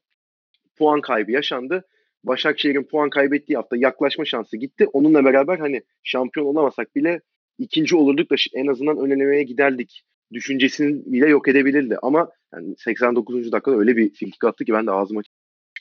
Puan 0.77 1.01
kaybı 1.01 1.31
yaşandı. 1.31 1.85
Başakşehir'in 2.23 2.83
puan 2.83 3.09
kaybettiği 3.09 3.57
hafta 3.57 3.77
yaklaşma 3.77 4.25
şansı 4.25 4.57
gitti. 4.57 4.87
Onunla 4.93 5.25
beraber 5.25 5.59
hani 5.59 5.81
şampiyon 6.03 6.45
olamasak 6.45 6.95
bile 6.95 7.21
ikinci 7.57 7.95
olurduk 7.95 8.31
da 8.31 8.35
en 8.53 8.67
azından 8.67 8.97
ön 8.97 9.45
giderdik 9.45 10.03
düşüncesini 10.33 11.05
bile 11.05 11.29
yok 11.29 11.47
edebilirdi. 11.47 11.97
Ama 12.01 12.29
yani 12.53 12.75
89. 12.77 13.51
dakikada 13.51 13.77
öyle 13.77 13.97
bir 13.97 14.13
frikik 14.13 14.43
attı 14.43 14.65
ki 14.65 14.73
ben 14.73 14.87
de 14.87 14.91
ağzıma 14.91 15.21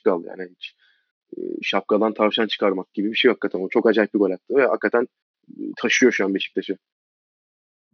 kaldı 0.04 0.26
yani 0.28 0.50
hiç 0.50 0.74
e, 1.36 1.40
şapkadan 1.62 2.14
tavşan 2.14 2.46
çıkarmak 2.46 2.94
gibi 2.94 3.10
bir 3.10 3.16
şey 3.16 3.28
hakikaten. 3.28 3.58
O 3.58 3.68
çok 3.68 3.86
acayip 3.86 4.14
bir 4.14 4.18
gol 4.18 4.30
attı 4.30 4.56
ve 4.56 4.66
hakikaten 4.66 5.08
e, 5.50 5.62
taşıyor 5.76 6.12
şu 6.12 6.24
an 6.24 6.34
Beşiktaş'ı. 6.34 6.76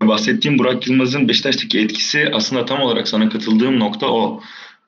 Bahsettiğim 0.08 0.58
Burak 0.58 0.88
Yılmaz'ın 0.88 1.28
Beşiktaş'taki 1.28 1.80
etkisi 1.80 2.30
aslında 2.32 2.64
tam 2.64 2.80
olarak 2.80 3.08
sana 3.08 3.28
katıldığım 3.28 3.80
nokta 3.80 4.06
o. 4.06 4.40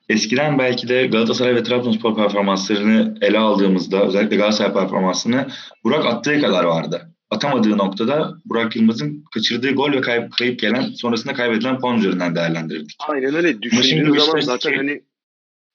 Eskiden 0.08 0.58
belki 0.58 0.88
de 0.88 1.06
Galatasaray 1.06 1.54
ve 1.54 1.62
Trabzonspor 1.62 2.16
performanslarını 2.16 3.18
ele 3.20 3.38
aldığımızda 3.38 4.06
özellikle 4.06 4.36
Galatasaray 4.36 4.72
performansını 4.72 5.48
Burak 5.84 6.06
attığı 6.06 6.40
kadar 6.40 6.64
vardı. 6.64 7.10
Atamadığı 7.30 7.78
noktada 7.78 8.34
Burak 8.44 8.76
Yılmaz'ın 8.76 9.24
kaçırdığı 9.34 9.72
gol 9.72 9.92
ve 9.92 10.00
kayıp, 10.00 10.32
kayıp 10.32 10.58
gelen 10.58 10.82
sonrasında 10.82 11.34
kaybedilen 11.34 11.78
puan 11.78 11.98
üzerinden 11.98 12.34
değerlendirirdik. 12.34 12.96
Aynen 13.08 13.34
öyle. 13.34 13.62
Düşündüğün 13.62 14.18
zaman 14.18 14.40
zaten 14.40 14.76
hani 14.76 15.02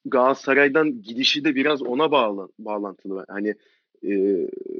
Galatasaray'dan 0.04 1.02
gidişi 1.02 1.44
de 1.44 1.54
biraz 1.54 1.82
ona 1.82 2.10
bağlı, 2.10 2.48
bağlantılı. 2.58 3.24
Hani 3.28 3.54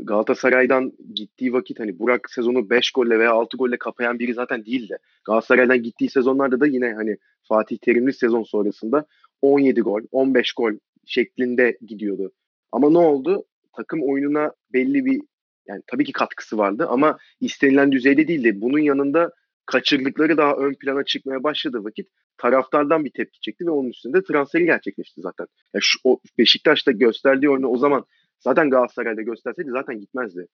Galatasaray'dan 0.02 0.92
gittiği 1.14 1.52
vakit 1.52 1.80
hani 1.80 1.98
Burak 1.98 2.30
sezonu 2.30 2.70
5 2.70 2.90
golle 2.90 3.18
veya 3.18 3.32
6 3.32 3.56
golle 3.56 3.78
kapayan 3.78 4.18
biri 4.18 4.34
zaten 4.34 4.64
değildi. 4.64 4.98
Galatasaray'dan 5.24 5.82
gittiği 5.82 6.10
sezonlarda 6.10 6.60
da 6.60 6.66
yine 6.66 6.92
hani 6.92 7.16
Fatih 7.48 7.78
Terimli 7.78 8.12
sezon 8.12 8.42
sonrasında 8.42 9.06
17 9.42 9.80
gol, 9.80 10.00
15 10.10 10.52
gol 10.52 10.72
şeklinde 11.06 11.78
gidiyordu. 11.86 12.32
Ama 12.72 12.90
ne 12.90 12.98
oldu? 12.98 13.44
Takım 13.76 14.00
oyununa 14.02 14.52
belli 14.72 15.04
bir 15.04 15.20
yani 15.68 15.82
tabii 15.86 16.04
ki 16.04 16.12
katkısı 16.12 16.58
vardı 16.58 16.86
ama 16.88 17.18
istenilen 17.40 17.92
düzeyde 17.92 18.28
değildi. 18.28 18.52
Bunun 18.60 18.78
yanında 18.78 19.30
kaçırdıkları 19.66 20.36
daha 20.36 20.56
ön 20.56 20.74
plana 20.74 21.04
çıkmaya 21.04 21.42
başladı 21.42 21.84
vakit 21.84 22.08
taraftardan 22.38 23.04
bir 23.04 23.10
tepki 23.10 23.40
çekti 23.40 23.66
ve 23.66 23.70
onun 23.70 23.88
üstünde 23.88 24.22
transferi 24.22 24.64
gerçekleşti 24.64 25.20
zaten. 25.20 25.46
Yani 25.74 25.82
şu, 25.82 25.98
o 26.04 26.20
Beşiktaş'ta 26.38 26.92
gösterdiği 26.92 27.50
oyunu 27.50 27.68
o 27.68 27.78
zaman 27.78 28.04
zaten 28.40 28.70
Galatasaray'da 28.70 29.22
gösterseydi 29.22 29.70
zaten 29.70 30.00
gitmezdi. 30.00 30.46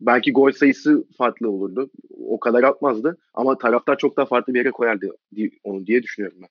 Belki 0.00 0.32
gol 0.32 0.52
sayısı 0.52 1.04
farklı 1.18 1.50
olurdu. 1.50 1.90
O 2.28 2.40
kadar 2.40 2.62
atmazdı. 2.62 3.18
Ama 3.34 3.58
taraftar 3.58 3.98
çok 3.98 4.16
daha 4.16 4.26
farklı 4.26 4.54
bir 4.54 4.58
yere 4.58 4.70
koyardı 4.70 5.10
onu 5.64 5.86
diye 5.86 6.02
düşünüyorum 6.02 6.38
ben. 6.42 6.48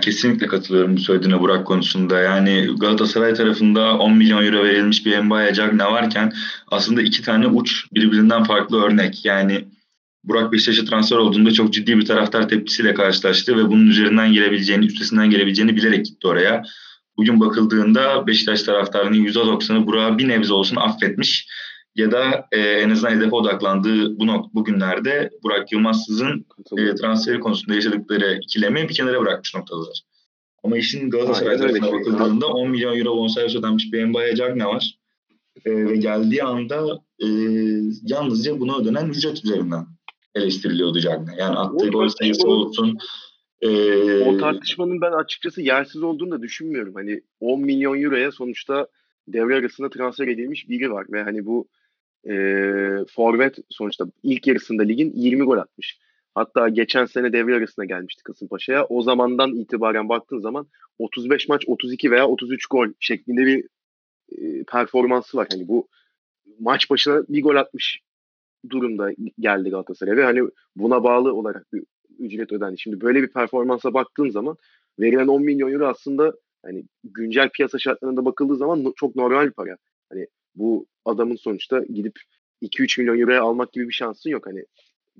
Kesinlikle 0.00 0.46
katılıyorum 0.46 0.96
bu 0.96 1.00
söylediğine 1.00 1.40
Burak 1.40 1.66
konusunda. 1.66 2.20
Yani 2.20 2.66
Galatasaray 2.80 3.34
tarafında 3.34 3.98
10 3.98 4.16
milyon 4.16 4.44
euro 4.44 4.64
verilmiş 4.64 5.06
bir 5.06 5.18
Mbaye 5.18 5.54
Cagne 5.54 5.84
varken 5.84 6.32
aslında 6.68 7.02
iki 7.02 7.22
tane 7.22 7.46
uç 7.46 7.86
birbirinden 7.92 8.44
farklı 8.44 8.82
örnek. 8.82 9.24
Yani 9.24 9.64
Burak 10.24 10.52
Beşiktaş'a 10.52 10.84
transfer 10.84 11.16
olduğunda 11.16 11.50
çok 11.50 11.72
ciddi 11.72 11.98
bir 11.98 12.06
taraftar 12.06 12.48
tepkisiyle 12.48 12.94
karşılaştı 12.94 13.56
ve 13.56 13.68
bunun 13.68 13.86
üzerinden 13.86 14.32
gelebileceğini, 14.32 14.86
üstesinden 14.86 15.30
gelebileceğini 15.30 15.76
bilerek 15.76 16.04
gitti 16.06 16.26
oraya. 16.26 16.62
Bugün 17.18 17.40
bakıldığında 17.40 18.26
Beşiktaş 18.26 18.62
taraftarının 18.62 19.26
%90'ı 19.26 19.86
Burak'ı 19.86 20.18
bir 20.18 20.28
nebze 20.28 20.52
olsun 20.52 20.76
affetmiş 20.76 21.48
ya 21.96 22.12
da 22.12 22.46
e, 22.52 22.60
en 22.60 22.90
azından 22.90 23.10
hedefe 23.10 23.34
odaklandığı 23.36 24.18
bu 24.18 24.24
nok- 24.24 24.54
bugünlerde 24.54 25.30
Burak 25.42 25.72
Yılmazsız'ın 25.72 26.46
e, 26.78 26.94
transferi 26.94 27.40
konusunda 27.40 27.74
yaşadıkları 27.74 28.38
ikilemi 28.42 28.88
bir 28.88 28.94
kenara 28.94 29.20
bırakmış 29.20 29.54
noktalar. 29.54 30.02
Ama 30.64 30.78
işin 30.78 31.10
Galatasaray 31.10 31.48
Aynen 31.48 31.60
tarafına 31.60 31.88
şey. 31.88 31.98
bakıldığında 31.98 32.46
10 32.46 32.70
milyon 32.70 32.98
euro 32.98 33.16
bonservis 33.16 33.56
ödenmiş 33.56 33.92
bir 33.92 34.04
Mbaye 34.04 34.36
Cagne 34.36 34.64
var. 34.64 34.98
E, 35.64 35.70
ve 35.70 35.96
geldiği 35.96 36.42
anda 36.42 37.02
e, 37.18 37.26
yalnızca 38.02 38.60
buna 38.60 38.76
ödenen 38.76 39.08
ücret 39.08 39.44
üzerinden 39.44 39.86
eleştiriliyordu 40.34 41.00
Cagne. 41.00 41.34
Yani 41.38 41.56
attığı 41.56 41.88
gol 41.88 42.08
sayısı 42.08 42.48
olsun, 42.48 42.98
ee, 43.60 44.24
o 44.24 44.36
tartışmanın 44.38 45.00
ben 45.00 45.12
açıkçası 45.12 45.62
yersiz 45.62 46.02
olduğunu 46.02 46.30
da 46.30 46.42
düşünmüyorum. 46.42 46.94
Hani 46.94 47.20
10 47.40 47.60
milyon 47.60 48.02
euroya 48.02 48.32
sonuçta 48.32 48.86
devre 49.28 49.54
arasında 49.54 49.90
transfer 49.90 50.28
edilmiş 50.28 50.68
biri 50.68 50.92
var 50.92 51.06
ve 51.12 51.22
hani 51.22 51.46
bu 51.46 51.68
e, 52.28 52.34
forvet 53.14 53.56
sonuçta 53.70 54.06
ilk 54.22 54.46
yarısında 54.46 54.82
ligin 54.82 55.12
20 55.14 55.44
gol 55.44 55.58
atmış. 55.58 55.98
Hatta 56.34 56.68
geçen 56.68 57.04
sene 57.04 57.32
devre 57.32 57.54
arasına 57.54 57.84
gelmişti 57.84 58.22
Kasımpaşa'ya. 58.22 58.84
O 58.84 59.02
zamandan 59.02 59.54
itibaren 59.54 60.08
baktığın 60.08 60.40
zaman 60.40 60.66
35 60.98 61.48
maç 61.48 61.64
32 61.66 62.10
veya 62.10 62.26
33 62.28 62.66
gol 62.66 62.86
şeklinde 63.00 63.46
bir 63.46 63.64
e, 64.38 64.64
performansı 64.64 65.36
var. 65.36 65.46
Hani 65.52 65.68
bu 65.68 65.88
maç 66.60 66.90
başına 66.90 67.22
bir 67.28 67.42
gol 67.42 67.56
atmış 67.56 68.00
durumda 68.70 69.10
geldi 69.38 69.70
Galatasaray 69.70 70.16
ve 70.16 70.24
hani 70.24 70.40
buna 70.76 71.04
bağlı 71.04 71.34
olarak 71.34 71.72
bir 71.72 71.84
ücret 72.18 72.52
ödendi. 72.52 72.80
Şimdi 72.80 73.00
böyle 73.00 73.22
bir 73.22 73.28
performansa 73.28 73.94
baktığın 73.94 74.30
zaman 74.30 74.56
verilen 75.00 75.26
10 75.26 75.42
milyon 75.42 75.72
euro 75.72 75.86
aslında 75.86 76.32
hani 76.64 76.84
güncel 77.04 77.48
piyasa 77.48 77.78
şartlarında 77.78 78.24
bakıldığı 78.24 78.56
zaman 78.56 78.92
çok 78.96 79.16
normal 79.16 79.46
bir 79.46 79.52
para. 79.52 79.76
Hani 80.12 80.26
bu 80.54 80.86
adamın 81.04 81.36
sonuçta 81.36 81.84
gidip 81.94 82.14
2-3 82.62 83.00
milyon 83.00 83.18
euroya 83.18 83.42
almak 83.42 83.72
gibi 83.72 83.88
bir 83.88 83.94
şansın 83.94 84.30
yok. 84.30 84.46
Hani 84.46 84.64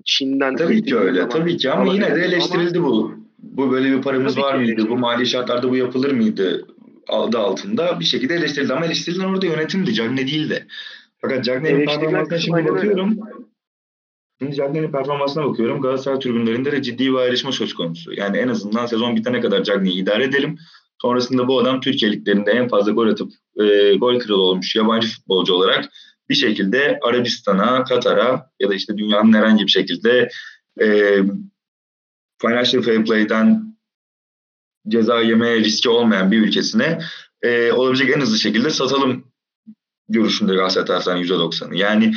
Çin'den 0.05 0.55
tabii 0.55 0.83
ki 0.83 0.97
öyle 0.97 1.19
zaman, 1.19 1.29
tabii 1.29 1.57
ki 1.57 1.71
ama 1.71 1.93
yine 1.93 2.15
de 2.15 2.21
eleştirildi 2.21 2.77
ama, 2.77 2.87
bu. 2.87 3.13
Bu 3.39 3.71
böyle 3.71 3.97
bir 3.97 4.01
paramız 4.01 4.37
var 4.37 4.55
mıydı? 4.55 4.89
Bu 4.89 4.97
mali 4.97 5.25
şartlarda 5.25 5.69
bu 5.69 5.75
yapılır 5.75 6.11
mıydı? 6.11 6.67
adı 7.09 7.37
altında 7.37 7.99
bir 7.99 8.05
şekilde 8.05 8.35
eleştirildi 8.35 8.73
ama 8.73 8.85
eleştirilen 8.85 9.25
orada 9.25 9.45
yönetimdi. 9.45 9.93
Cagne 9.93 10.27
değildi. 10.27 10.67
Fakat 11.21 11.45
Cagne'nin 11.45 11.85
performansına 11.85 12.37
şimdi 12.37 12.67
bakıyorum. 12.67 13.19
Şimdi 14.39 14.55
Cagne'nin 14.55 14.91
performansına 14.91 15.45
bakıyorum. 15.45 15.81
Galatasaray 15.81 16.19
tribünlerinde 16.19 16.71
de 16.71 16.81
ciddi 16.81 17.11
bir 17.11 17.17
ayrışma 17.17 17.51
söz 17.51 17.73
konusu. 17.73 18.13
Yani 18.13 18.37
en 18.37 18.47
azından 18.47 18.85
sezon 18.85 19.15
bitene 19.15 19.41
kadar 19.41 19.63
Cagne'yi 19.63 20.01
idare 20.01 20.23
edelim. 20.23 20.57
Sonrasında 21.01 21.47
bu 21.47 21.59
adam 21.59 21.81
Türkiye 21.81 22.11
liglerinde 22.11 22.51
en 22.51 22.67
fazla 22.67 22.91
gol 22.91 23.07
atıp 23.07 23.31
e, 23.59 23.95
gol 23.95 24.19
kralı 24.19 24.41
olmuş 24.41 24.75
yabancı 24.75 25.07
futbolcu 25.07 25.53
olarak 25.53 25.89
bir 26.29 26.35
şekilde 26.35 26.99
Arabistan'a, 27.01 27.83
Katar'a 27.83 28.51
ya 28.59 28.69
da 28.69 28.73
işte 28.75 28.97
dünyanın 28.97 29.33
herhangi 29.33 29.65
bir 29.65 29.71
şekilde 29.71 30.29
e, 30.81 31.17
financial 32.41 32.81
fair 32.81 33.05
play'den 33.05 33.77
ceza 34.87 35.21
yeme 35.21 35.55
riski 35.55 35.89
olmayan 35.89 36.31
bir 36.31 36.41
ülkesine 36.41 36.99
e, 37.41 37.71
olabilecek 37.71 38.15
en 38.15 38.21
hızlı 38.21 38.37
şekilde 38.37 38.69
satalım 38.69 39.23
görüşünde 40.09 40.53
Galatasaray 40.53 40.85
taraftarının 40.85 41.23
%90'ı. 41.23 41.75
Yani 41.75 42.13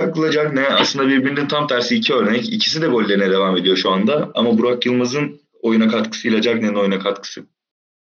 bakılacak 0.00 0.54
ne? 0.54 0.66
Aslında 0.66 1.08
birbirinin 1.08 1.48
tam 1.48 1.66
tersi 1.66 1.96
iki 1.96 2.14
örnek. 2.14 2.52
İkisi 2.52 2.82
de 2.82 2.86
gollerine 2.86 3.30
devam 3.30 3.56
ediyor 3.56 3.76
şu 3.76 3.90
anda. 3.90 4.30
Ama 4.34 4.58
Burak 4.58 4.86
Yılmaz'ın 4.86 5.40
oyuna 5.62 5.88
katkısıyla 5.88 6.40
Cagney'in 6.40 6.74
oyuna 6.74 6.98
katkısı 6.98 7.46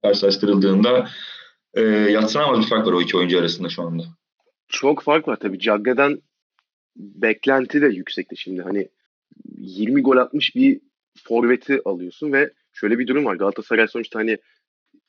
karşılaştırıldığında 0.03 1.09
e, 1.75 1.83
yatsınamaz 1.83 2.61
bir 2.61 2.67
fark 2.67 2.87
var 2.87 2.93
o 2.93 3.01
iki 3.01 3.17
oyuncu 3.17 3.39
arasında 3.39 3.69
şu 3.69 3.83
anda. 3.83 4.03
Çok 4.69 5.03
fark 5.03 5.29
var 5.29 5.37
tabii. 5.37 5.59
Cagney'den 5.59 6.19
beklenti 6.97 7.83
de 7.83 7.87
yüksekti 7.87 8.37
şimdi. 8.37 8.63
Hani 8.63 8.89
20 9.59 10.03
gol 10.03 10.17
atmış 10.17 10.57
bir 10.57 10.81
forveti 11.25 11.81
alıyorsun 11.85 12.33
ve 12.33 12.51
şöyle 12.73 12.99
bir 12.99 13.07
durum 13.07 13.25
var. 13.25 13.37
Galatasaray 13.37 13.89
sonuçta 13.89 14.19
hani 14.19 14.39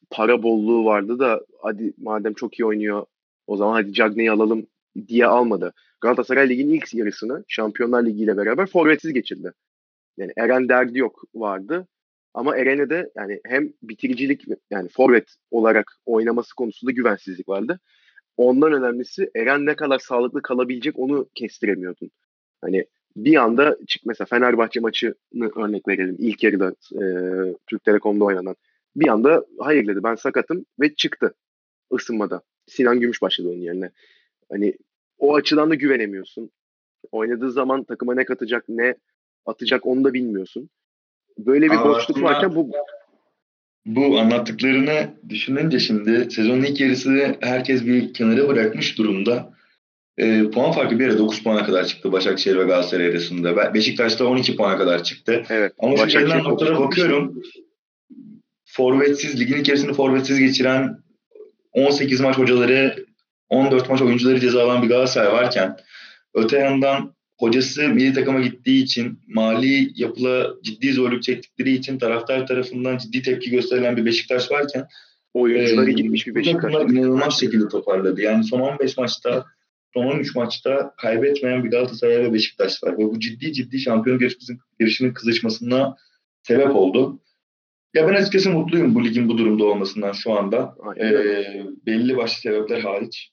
para 0.10 0.44
bolluğu 0.44 0.86
vardı 0.86 1.20
da 1.20 1.42
hadi 1.62 1.94
madem 1.98 2.34
çok 2.34 2.60
iyi 2.60 2.66
oynuyor 2.66 3.06
o 3.48 3.58
zaman 3.58 3.74
hadi 3.74 3.94
Cagney'i 3.94 4.32
alalım 4.32 4.68
diye 5.08 5.26
almadı. 5.26 5.74
Galatasaray 6.02 6.50
Ligi'nin 6.50 6.74
ilk 6.74 6.94
yarısını 6.94 7.44
Şampiyonlar 7.48 8.06
Ligi 8.06 8.24
ile 8.24 8.38
beraber 8.38 8.66
forvetsiz 8.66 9.14
geçirdi. 9.14 9.54
Yani 10.18 10.34
Eren 10.38 10.70
Derdi 10.70 11.00
yok 11.00 11.24
vardı. 11.36 11.88
Ama 12.34 12.58
Eren'e 12.58 12.90
de 12.90 13.12
yani 13.16 13.40
hem 13.46 13.74
bitiricilik 13.84 14.44
yani 14.72 14.90
forvet 14.90 15.36
olarak 15.52 15.92
oynaması 16.06 16.56
konusunda 16.56 16.92
güvensizlik 16.92 17.50
vardı. 17.50 17.80
Ondan 18.38 18.74
önemlisi 18.74 19.32
Eren 19.36 19.66
ne 19.66 19.76
kadar 19.76 20.00
sağlıklı 20.00 20.42
kalabilecek 20.42 21.00
onu 21.00 21.30
kestiremiyordun. 21.36 22.12
Hani 22.62 22.86
bir 23.16 23.36
anda 23.36 23.78
çık 23.88 24.06
mesela 24.06 24.26
Fenerbahçe 24.26 24.80
maçını 24.80 25.52
örnek 25.56 25.88
verelim. 25.88 26.16
İlk 26.20 26.44
yarıda 26.44 26.76
e, 26.94 27.04
Türk 27.68 27.84
Telekom'da 27.84 28.26
oynanan. 28.26 28.56
Bir 28.96 29.08
anda 29.08 29.46
hayır 29.60 29.88
dedi 29.88 30.04
ben 30.04 30.16
sakatım 30.16 30.66
ve 30.80 30.96
çıktı 30.96 31.34
ısınmada. 31.94 32.42
Sinan 32.68 33.00
Gümüş 33.00 33.22
başladı 33.22 33.48
onun 33.50 33.62
yerine. 33.62 33.92
Hani 34.52 34.78
o 35.18 35.36
açıdan 35.36 35.70
da 35.70 35.76
güvenemiyorsun. 35.76 36.52
Oynadığı 37.12 37.52
zaman 37.52 37.84
takıma 37.84 38.16
ne 38.16 38.26
katacak 38.26 38.66
ne 38.70 38.96
atacak 39.46 39.86
onu 39.86 40.04
da 40.04 40.14
bilmiyorsun. 40.14 40.70
Böyle 41.38 41.66
bir 41.66 41.76
Aa, 41.76 41.86
boşluk 41.86 42.22
varken 42.22 42.56
bu 42.56 42.72
bu 43.88 44.20
anlattıklarını 44.20 45.14
düşününce 45.30 45.80
şimdi 45.80 46.32
sezonun 46.32 46.64
ilk 46.64 46.82
yarısı 46.82 47.36
herkes 47.42 47.86
bir 47.86 48.14
kenara 48.14 48.48
bırakmış 48.48 48.98
durumda. 48.98 49.54
E, 50.18 50.50
puan 50.50 50.72
farkı 50.72 51.00
bir 51.00 51.04
yere 51.04 51.18
9 51.18 51.44
puana 51.44 51.66
kadar 51.66 51.86
çıktı 51.86 52.12
Başakşehir 52.12 52.58
ve 52.58 52.64
Galatasaray 52.64 53.08
arasında. 53.08 53.74
Beşiktaş'ta 53.74 54.26
12 54.26 54.56
puana 54.56 54.78
kadar 54.78 55.04
çıktı. 55.04 55.44
Evet, 55.50 55.74
Ama 55.80 55.98
şu 55.98 56.20
gelen 56.20 56.44
noktalara 56.44 56.80
bakıyorum. 56.80 57.42
Forvetsiz, 58.66 59.40
ligin 59.40 59.62
içerisinde 59.62 59.94
forvetsiz 59.94 60.40
geçiren 60.40 60.98
18 61.72 62.22
maç 62.22 62.38
hocaları, 62.38 63.07
14 63.50 63.90
maç 63.90 64.02
oyuncuları 64.02 64.40
cezalan 64.40 64.84
bir 64.84 64.88
Galatasaray 64.88 65.34
varken 65.34 65.78
öte 66.34 66.58
yandan 66.58 67.16
hocası 67.40 67.90
milli 67.90 68.14
takıma 68.14 68.40
gittiği 68.40 68.84
için 68.84 69.20
mali 69.28 69.92
yapıla 69.96 70.54
ciddi 70.64 70.94
zorluk 70.94 71.24
çektikleri 71.24 71.72
için 71.72 72.00
taraftar 72.00 72.48
tarafından 72.48 72.98
ciddi 72.98 73.22
tepki 73.22 73.50
gösterilen 73.50 73.98
bir 73.98 74.06
Beşiktaş 74.06 74.52
varken 74.52 74.88
oyuncuları 75.34 75.90
e, 75.90 75.94
gitmiş 75.94 76.28
bir 76.28 76.36
Beşiktaş. 76.36 76.74
Bu 76.74 76.94
inanılmaz 76.94 77.40
şekilde 77.40 77.68
toparladı. 77.68 78.22
Yani 78.22 78.44
son 78.44 78.60
15 78.60 78.98
maçta 78.98 79.46
son 79.94 80.06
13 80.06 80.36
maçta 80.36 80.94
kaybetmeyen 80.98 81.64
bir 81.64 81.70
Galatasaray 81.70 82.18
ve 82.18 82.34
Beşiktaş 82.34 82.84
var. 82.84 82.94
Ve 82.94 82.98
bu 82.98 83.20
ciddi 83.20 83.54
ciddi 83.54 83.80
şampiyon 83.80 84.20
yarışının 84.80 85.14
kızışmasına 85.14 85.96
sebep 86.44 86.76
oldu. 86.76 87.20
Ya 87.94 88.08
ben 88.08 88.14
açıkçası 88.14 88.50
mutluyum 88.50 88.96
bu 88.96 89.06
ligin 89.06 89.30
bu 89.30 89.38
durumda 89.38 89.66
olmasından 89.66 90.12
şu 90.12 90.34
anda. 90.34 90.76
Ee, 91.00 91.66
belli 91.86 92.18
başlı 92.18 92.42
sebepler 92.42 92.80
hariç. 92.80 93.32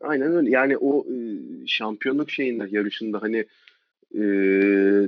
Aynen 0.00 0.32
öyle. 0.32 0.50
Yani 0.50 0.76
o 0.78 1.04
e, 1.06 1.16
şampiyonluk 1.66 2.30
şeyinde 2.30 2.66
yarışında 2.70 3.22
hani 3.22 3.46
e, 4.14 4.22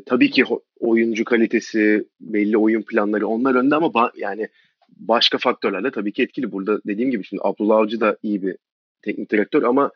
tabii 0.06 0.30
ki 0.30 0.44
oyuncu 0.80 1.24
kalitesi, 1.24 2.08
belli 2.20 2.58
oyun 2.58 2.82
planları 2.82 3.28
onlar 3.28 3.54
önde 3.54 3.74
ama 3.74 3.86
ba- 3.86 4.12
yani 4.20 4.48
başka 4.96 5.38
faktörlerle 5.38 5.90
tabii 5.90 6.12
ki 6.12 6.22
etkili. 6.22 6.52
Burada 6.52 6.80
dediğim 6.86 7.10
gibi 7.10 7.24
şimdi 7.24 7.42
Abdullah 7.44 7.76
Avcı 7.76 8.00
da 8.00 8.16
iyi 8.22 8.42
bir 8.42 8.56
teknik 9.02 9.30
direktör 9.32 9.62
ama 9.62 9.90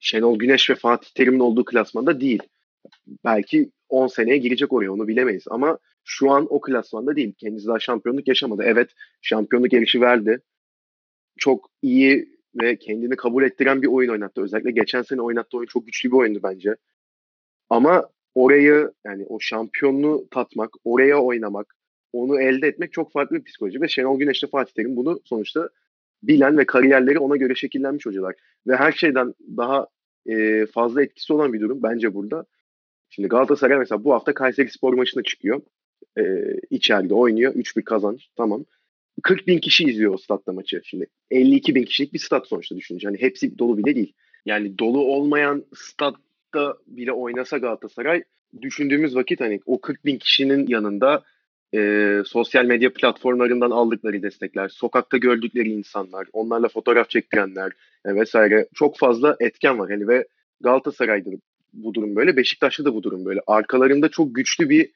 Şenol 0.00 0.38
Güneş 0.38 0.70
ve 0.70 0.74
Fatih 0.74 1.08
Terim'in 1.14 1.40
olduğu 1.40 1.64
klasmanda 1.64 2.20
değil. 2.20 2.42
Belki 3.24 3.70
10 3.88 4.06
seneye 4.06 4.36
girecek 4.38 4.72
oraya 4.72 4.92
onu 4.92 5.08
bilemeyiz 5.08 5.44
ama 5.50 5.78
şu 6.04 6.30
an 6.30 6.46
o 6.50 6.60
klasmanda 6.60 7.16
değil. 7.16 7.34
Kendisi 7.38 7.66
daha 7.66 7.78
şampiyonluk 7.80 8.28
yaşamadı. 8.28 8.62
Evet 8.66 8.90
şampiyonluk 9.22 9.72
yarışı 9.72 10.00
verdi. 10.00 10.40
Çok 11.38 11.70
iyi 11.82 12.35
ve 12.62 12.76
kendini 12.76 13.16
kabul 13.16 13.42
ettiren 13.42 13.82
bir 13.82 13.86
oyun 13.86 14.10
oynattı. 14.10 14.42
Özellikle 14.42 14.70
geçen 14.70 15.02
sene 15.02 15.22
oynattığı 15.22 15.56
oyun 15.56 15.66
çok 15.66 15.86
güçlü 15.86 16.10
bir 16.10 16.16
oyundu 16.16 16.40
bence. 16.42 16.76
Ama 17.70 18.08
orayı 18.34 18.92
yani 19.06 19.26
o 19.28 19.40
şampiyonluğu 19.40 20.28
tatmak, 20.30 20.70
oraya 20.84 21.18
oynamak, 21.22 21.74
onu 22.12 22.40
elde 22.40 22.68
etmek 22.68 22.92
çok 22.92 23.12
farklı 23.12 23.36
bir 23.36 23.44
psikoloji. 23.44 23.80
Ve 23.80 23.88
Şenol 23.88 24.18
Güneş 24.18 24.42
ile 24.42 24.50
Fatih 24.50 24.72
Terim 24.72 24.96
bunu 24.96 25.20
sonuçta 25.24 25.68
bilen 26.22 26.58
ve 26.58 26.66
kariyerleri 26.66 27.18
ona 27.18 27.36
göre 27.36 27.54
şekillenmiş 27.54 28.06
hocalar. 28.06 28.34
Ve 28.66 28.76
her 28.76 28.92
şeyden 28.92 29.34
daha 29.56 29.86
e, 30.26 30.66
fazla 30.66 31.02
etkisi 31.02 31.32
olan 31.32 31.52
bir 31.52 31.60
durum 31.60 31.82
bence 31.82 32.14
burada. 32.14 32.46
Şimdi 33.10 33.28
Galatasaray 33.28 33.78
mesela 33.78 34.04
bu 34.04 34.14
hafta 34.14 34.34
Kayseri 34.34 34.70
Spor 34.70 34.94
maçına 34.94 35.22
çıkıyor. 35.22 35.60
E, 36.18 36.22
içeride 36.70 37.14
oynuyor. 37.14 37.54
3-1 37.54 37.84
kazanç. 37.84 38.28
Tamam. 38.36 38.64
40 39.22 39.46
bin 39.46 39.58
kişi 39.58 39.84
izliyor 39.84 40.14
o 40.14 40.16
statta 40.16 40.52
maçı. 40.52 40.80
Şimdi 40.84 41.06
52 41.30 41.74
bin 41.74 41.84
kişilik 41.84 42.12
bir 42.12 42.18
stat 42.18 42.46
sonuçta 42.48 42.76
düşünce. 42.76 43.08
Hani 43.08 43.20
hepsi 43.20 43.58
dolu 43.58 43.78
bile 43.78 43.94
değil. 43.94 44.12
Yani 44.46 44.78
dolu 44.78 45.00
olmayan 45.00 45.64
statta 45.74 46.76
bile 46.86 47.12
oynasa 47.12 47.58
Galatasaray 47.58 48.22
düşündüğümüz 48.62 49.16
vakit 49.16 49.40
hani 49.40 49.60
o 49.66 49.80
40 49.80 50.04
bin 50.04 50.18
kişinin 50.18 50.66
yanında 50.66 51.22
e, 51.74 52.22
sosyal 52.26 52.64
medya 52.64 52.92
platformlarından 52.92 53.70
aldıkları 53.70 54.22
destekler, 54.22 54.68
sokakta 54.68 55.16
gördükleri 55.16 55.68
insanlar, 55.68 56.26
onlarla 56.32 56.68
fotoğraf 56.68 57.10
çektirenler 57.10 57.72
e, 58.04 58.14
vesaire 58.14 58.68
çok 58.74 58.98
fazla 58.98 59.36
etken 59.40 59.78
var. 59.78 59.90
Yani 59.90 60.08
ve 60.08 60.26
Galatasaray'da 60.60 61.30
bu 61.72 61.94
durum 61.94 62.16
böyle, 62.16 62.36
Beşiktaş'ta 62.36 62.84
da 62.84 62.94
bu 62.94 63.02
durum 63.02 63.24
böyle. 63.24 63.40
Arkalarında 63.46 64.08
çok 64.08 64.34
güçlü 64.34 64.70
bir 64.70 64.90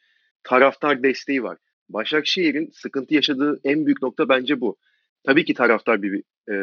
taraftar 0.45 1.03
desteği 1.03 1.43
var. 1.43 1.59
Başakşehir'in 1.93 2.71
sıkıntı 2.73 3.15
yaşadığı 3.15 3.61
en 3.65 3.87
büyük 3.87 4.03
nokta 4.03 4.29
bence 4.29 4.61
bu. 4.61 4.77
Tabii 5.25 5.45
ki 5.45 5.55
taraftar 5.55 6.03
bir 6.03 6.23
e, 6.53 6.57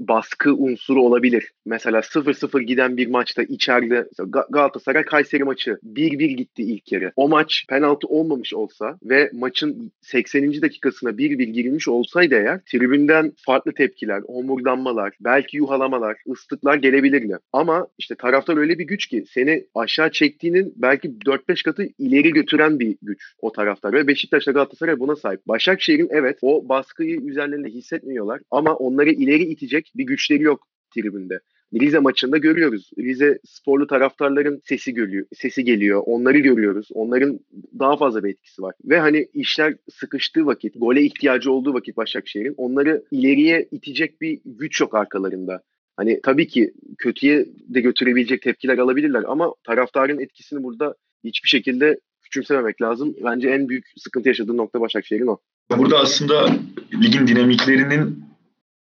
baskı 0.00 0.54
unsuru 0.54 1.02
olabilir. 1.02 1.52
Mesela 1.66 1.98
0-0 1.98 2.62
giden 2.62 2.96
bir 2.96 3.06
maçta 3.06 3.42
içeride 3.42 4.08
Galatasaray 4.50 5.04
Kayseri 5.04 5.44
maçı 5.44 5.78
1-1 5.94 6.26
gitti 6.26 6.62
ilk 6.62 6.92
yarı. 6.92 7.12
O 7.16 7.28
maç 7.28 7.64
penaltı 7.68 8.06
olmamış 8.06 8.54
olsa 8.54 8.98
ve 9.02 9.30
maçın 9.32 9.92
80. 10.00 10.62
dakikasına 10.62 11.10
1-1 11.10 11.44
girilmiş 11.44 11.88
olsaydı 11.88 12.34
eğer 12.34 12.60
tribünden 12.66 13.32
farklı 13.46 13.72
tepkiler, 13.72 14.20
homurdanmalar, 14.20 15.16
belki 15.20 15.56
yuhalamalar, 15.56 16.16
ıslıklar 16.32 16.76
gelebilirdi. 16.76 17.38
Ama 17.52 17.86
işte 17.98 18.14
taraftar 18.14 18.56
öyle 18.56 18.78
bir 18.78 18.84
güç 18.84 19.06
ki 19.06 19.24
seni 19.28 19.64
aşağı 19.74 20.10
çektiğinin 20.10 20.74
belki 20.76 21.08
4-5 21.08 21.64
katı 21.64 21.88
ileri 21.98 22.32
götüren 22.32 22.80
bir 22.80 22.96
güç 23.02 23.22
o 23.40 23.52
taraftar. 23.52 23.92
Ve 23.92 24.06
Beşiktaş'la 24.06 24.52
Galatasaray 24.52 24.98
buna 24.98 25.16
sahip. 25.16 25.40
Başakşehir'in 25.48 26.08
evet 26.10 26.38
o 26.42 26.68
baskıyı 26.68 27.20
üzerlerinde 27.20 27.68
hissetmiyorlar 27.68 28.40
ama 28.50 28.74
onları 28.74 29.10
ileri 29.10 29.42
itecek 29.42 29.87
bir 29.96 30.04
güçleri 30.04 30.42
yok 30.42 30.66
tribünde. 30.94 31.40
Rize 31.74 31.98
maçında 31.98 32.38
görüyoruz. 32.38 32.90
Rize 32.98 33.38
sporlu 33.44 33.86
taraftarların 33.86 34.60
sesi 34.64 34.94
geliyor, 34.94 35.26
sesi 35.34 35.64
geliyor. 35.64 36.02
Onları 36.06 36.38
görüyoruz. 36.38 36.88
Onların 36.92 37.40
daha 37.78 37.96
fazla 37.96 38.24
bir 38.24 38.30
etkisi 38.30 38.62
var. 38.62 38.74
Ve 38.84 38.98
hani 38.98 39.28
işler 39.34 39.74
sıkıştığı 39.90 40.46
vakit, 40.46 40.74
gole 40.76 41.02
ihtiyacı 41.02 41.52
olduğu 41.52 41.74
vakit 41.74 41.96
Başakşehir'in 41.96 42.54
onları 42.56 43.02
ileriye 43.10 43.68
itecek 43.70 44.20
bir 44.20 44.40
güç 44.44 44.80
yok 44.80 44.94
arkalarında. 44.94 45.62
Hani 45.96 46.20
tabii 46.22 46.48
ki 46.48 46.72
kötüye 46.98 47.46
de 47.68 47.80
götürebilecek 47.80 48.42
tepkiler 48.42 48.78
alabilirler 48.78 49.24
ama 49.26 49.54
taraftarın 49.64 50.20
etkisini 50.20 50.62
burada 50.62 50.94
hiçbir 51.24 51.48
şekilde 51.48 51.98
küçümsememek 52.22 52.82
lazım. 52.82 53.14
Bence 53.24 53.48
en 53.48 53.68
büyük 53.68 53.84
sıkıntı 53.96 54.28
yaşadığı 54.28 54.56
nokta 54.56 54.80
Başakşehir'in 54.80 55.26
o. 55.26 55.38
Burada 55.78 55.98
aslında 55.98 56.56
ligin 57.02 57.26
dinamiklerinin 57.26 58.24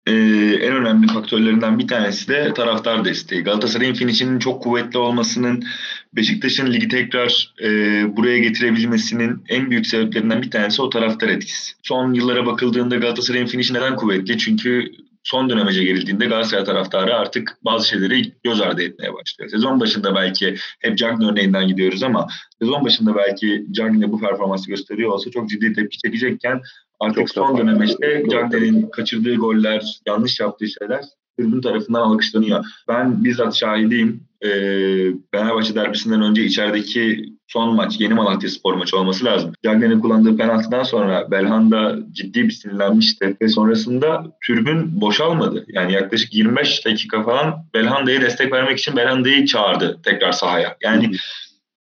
e, 0.08 0.12
en 0.54 0.72
önemli 0.72 1.06
faktörlerinden 1.06 1.78
bir 1.78 1.88
tanesi 1.88 2.28
de 2.28 2.54
taraftar 2.54 3.04
desteği. 3.04 3.42
Galatasaray'ın 3.42 3.94
finişinin 3.94 4.38
çok 4.38 4.62
kuvvetli 4.62 4.98
olmasının, 4.98 5.64
Beşiktaş'ın 6.12 6.72
ligi 6.72 6.88
tekrar 6.88 7.54
e, 7.62 7.68
buraya 8.16 8.38
getirebilmesinin 8.38 9.44
en 9.48 9.70
büyük 9.70 9.86
sebeplerinden 9.86 10.42
bir 10.42 10.50
tanesi 10.50 10.82
o 10.82 10.90
taraftar 10.90 11.28
etkisi. 11.28 11.72
Son 11.82 12.14
yıllara 12.14 12.46
bakıldığında 12.46 12.96
Galatasaray'ın 12.96 13.46
finişi 13.46 13.74
neden 13.74 13.96
kuvvetli? 13.96 14.38
Çünkü 14.38 14.92
son 15.22 15.50
dönemece 15.50 15.84
gerildiğinde 15.84 16.26
Galatasaray 16.26 16.64
taraftarı 16.64 17.14
artık 17.14 17.58
bazı 17.64 17.88
şeyleri 17.88 18.32
göz 18.44 18.60
ardı 18.60 18.82
etmeye 18.82 19.14
başlıyor. 19.14 19.50
Sezon 19.50 19.80
başında 19.80 20.14
belki 20.14 20.56
hep 20.80 20.98
Cagney 20.98 21.28
örneğinden 21.28 21.68
gidiyoruz 21.68 22.02
ama 22.02 22.26
sezon 22.58 22.84
başında 22.84 23.16
belki 23.16 23.66
Cagney 23.70 24.12
bu 24.12 24.20
performansı 24.20 24.68
gösteriyor 24.68 25.10
olsa 25.10 25.30
çok 25.30 25.48
ciddi 25.48 25.72
tepki 25.72 25.98
çekecekken 25.98 26.60
Artık 27.00 27.30
son 27.30 27.58
dönemde 27.58 27.86
Cagney'in 28.30 28.88
kaçırdığı 28.88 29.34
goller, 29.34 30.00
yanlış 30.06 30.40
yaptığı 30.40 30.66
şeyler 30.68 31.04
tribün 31.38 31.60
tarafından 31.60 32.00
alkışlanıyor. 32.00 32.64
Ben 32.88 33.24
bizzat 33.24 33.54
şahidiyim. 33.54 34.28
Ee, 34.42 34.48
Fenerbahçe 35.34 35.74
derbisinden 35.74 36.22
önce 36.22 36.44
içerideki 36.44 37.32
son 37.46 37.74
maç 37.76 38.00
Yeni 38.00 38.14
Malatya 38.14 38.50
Spor 38.50 38.74
maçı 38.74 38.98
olması 38.98 39.24
lazım. 39.24 39.52
Cagney'in 39.64 40.00
kullandığı 40.00 40.36
penaltıdan 40.36 40.82
sonra 40.82 41.30
Belhanda 41.30 41.98
ciddi 42.12 42.44
bir 42.44 42.50
sinirlenmişti 42.50 43.36
ve 43.42 43.48
sonrasında 43.48 44.24
tribün 44.46 45.00
boşalmadı. 45.00 45.64
Yani 45.68 45.92
yaklaşık 45.92 46.34
25 46.34 46.86
dakika 46.86 47.22
falan 47.22 47.64
Belhanda'ya 47.74 48.20
destek 48.20 48.52
vermek 48.52 48.78
için 48.78 48.96
Belhanda'yı 48.96 49.46
çağırdı 49.46 50.00
tekrar 50.04 50.32
sahaya. 50.32 50.76
Yani 50.82 51.10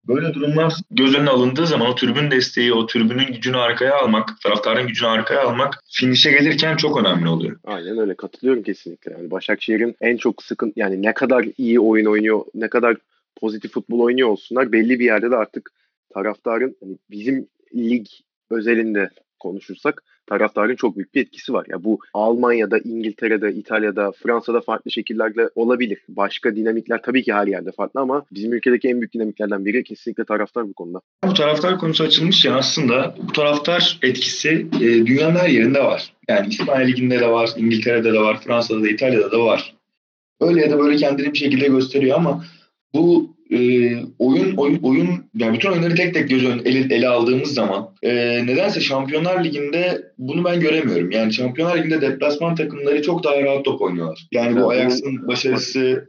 Böyle 0.08 0.34
durumlar 0.34 0.74
göz 0.90 1.14
önüne 1.14 1.30
alındığı 1.30 1.66
zaman 1.66 1.88
o 1.88 1.94
tribün 1.94 2.30
desteği, 2.30 2.72
o 2.72 2.86
tribünün 2.86 3.32
gücünü 3.32 3.56
arkaya 3.56 3.96
almak, 3.96 4.40
taraftarın 4.40 4.86
gücünü 4.86 5.08
arkaya 5.08 5.42
almak 5.42 5.82
finişe 5.92 6.30
gelirken 6.30 6.76
çok 6.76 7.00
önemli 7.00 7.28
oluyor. 7.28 7.58
Aynen 7.64 7.98
öyle 7.98 8.14
katılıyorum 8.14 8.62
kesinlikle. 8.62 9.12
Yani 9.12 9.30
Başakşehir'in 9.30 9.96
en 10.00 10.16
çok 10.16 10.42
sıkın 10.42 10.72
yani 10.76 11.02
ne 11.02 11.14
kadar 11.14 11.46
iyi 11.58 11.80
oyun 11.80 12.06
oynuyor, 12.06 12.44
ne 12.54 12.68
kadar 12.68 12.96
pozitif 13.36 13.72
futbol 13.72 14.00
oynuyor 14.00 14.28
olsunlar 14.28 14.72
belli 14.72 15.00
bir 15.00 15.04
yerde 15.04 15.30
de 15.30 15.36
artık 15.36 15.70
taraftarın 16.14 16.76
hani 16.80 16.98
bizim 17.10 17.48
lig 17.74 18.06
özelinde 18.50 19.10
konuşursak 19.38 20.02
taraftarın 20.26 20.76
çok 20.76 20.96
büyük 20.96 21.14
bir 21.14 21.20
etkisi 21.20 21.52
var. 21.52 21.66
Ya 21.68 21.84
bu 21.84 21.98
Almanya'da, 22.14 22.78
İngiltere'de, 22.78 23.52
İtalya'da, 23.52 24.12
Fransa'da 24.12 24.60
farklı 24.60 24.90
şekillerde 24.90 25.50
olabilir. 25.54 25.98
Başka 26.08 26.56
dinamikler 26.56 27.02
tabii 27.02 27.22
ki 27.22 27.32
her 27.32 27.46
yerde 27.46 27.72
farklı 27.72 28.00
ama 28.00 28.24
bizim 28.32 28.52
ülkedeki 28.52 28.88
en 28.88 29.00
büyük 29.00 29.14
dinamiklerden 29.14 29.64
biri 29.64 29.84
kesinlikle 29.84 30.24
taraftar 30.24 30.68
bu 30.68 30.74
konuda. 30.74 31.00
Bu 31.24 31.34
taraftar 31.34 31.78
konusu 31.78 32.04
açılmış 32.04 32.44
ya 32.44 32.56
aslında 32.56 33.14
bu 33.28 33.32
taraftar 33.32 33.98
etkisi 34.02 34.66
e, 34.76 34.80
dünyanın 34.80 35.36
her 35.36 35.48
yerinde 35.48 35.84
var. 35.84 36.12
Yani 36.28 36.48
İspanya 36.48 36.86
Ligi'nde 36.86 37.20
de 37.20 37.30
var, 37.30 37.50
İngiltere'de 37.56 38.12
de 38.12 38.20
var, 38.20 38.40
Fransa'da 38.40 38.82
da, 38.82 38.88
İtalya'da 38.88 39.32
da 39.32 39.40
var. 39.40 39.74
Öyle 40.40 40.60
ya 40.60 40.70
da 40.70 40.78
böyle 40.78 40.96
kendini 40.96 41.32
bir 41.32 41.38
şekilde 41.38 41.66
gösteriyor 41.66 42.16
ama 42.16 42.44
bu 42.94 43.33
e, 43.50 43.58
oyun 44.18 44.56
oyun 44.56 44.78
oyun 44.82 45.08
yani 45.34 45.54
bütün 45.54 45.70
oyunları 45.70 45.94
tek 45.94 46.14
tek 46.14 46.28
göz 46.28 46.44
önüne 46.44 46.68
ele, 46.68 46.94
ele 46.94 47.08
aldığımız 47.08 47.54
zaman 47.54 47.90
e, 48.02 48.12
nedense 48.46 48.80
Şampiyonlar 48.80 49.44
Ligi'nde 49.44 50.02
bunu 50.18 50.44
ben 50.44 50.60
göremiyorum. 50.60 51.10
Yani 51.10 51.32
Şampiyonlar 51.32 51.78
Ligi'nde 51.78 52.00
deplasman 52.00 52.54
takımları 52.54 53.02
çok 53.02 53.24
daha 53.24 53.42
rahat 53.42 53.64
top 53.64 53.82
oynuyorlar. 53.82 54.26
Yani 54.32 54.60
bu 54.60 54.70
Ajax'ın 54.70 55.28
başarısı 55.28 56.08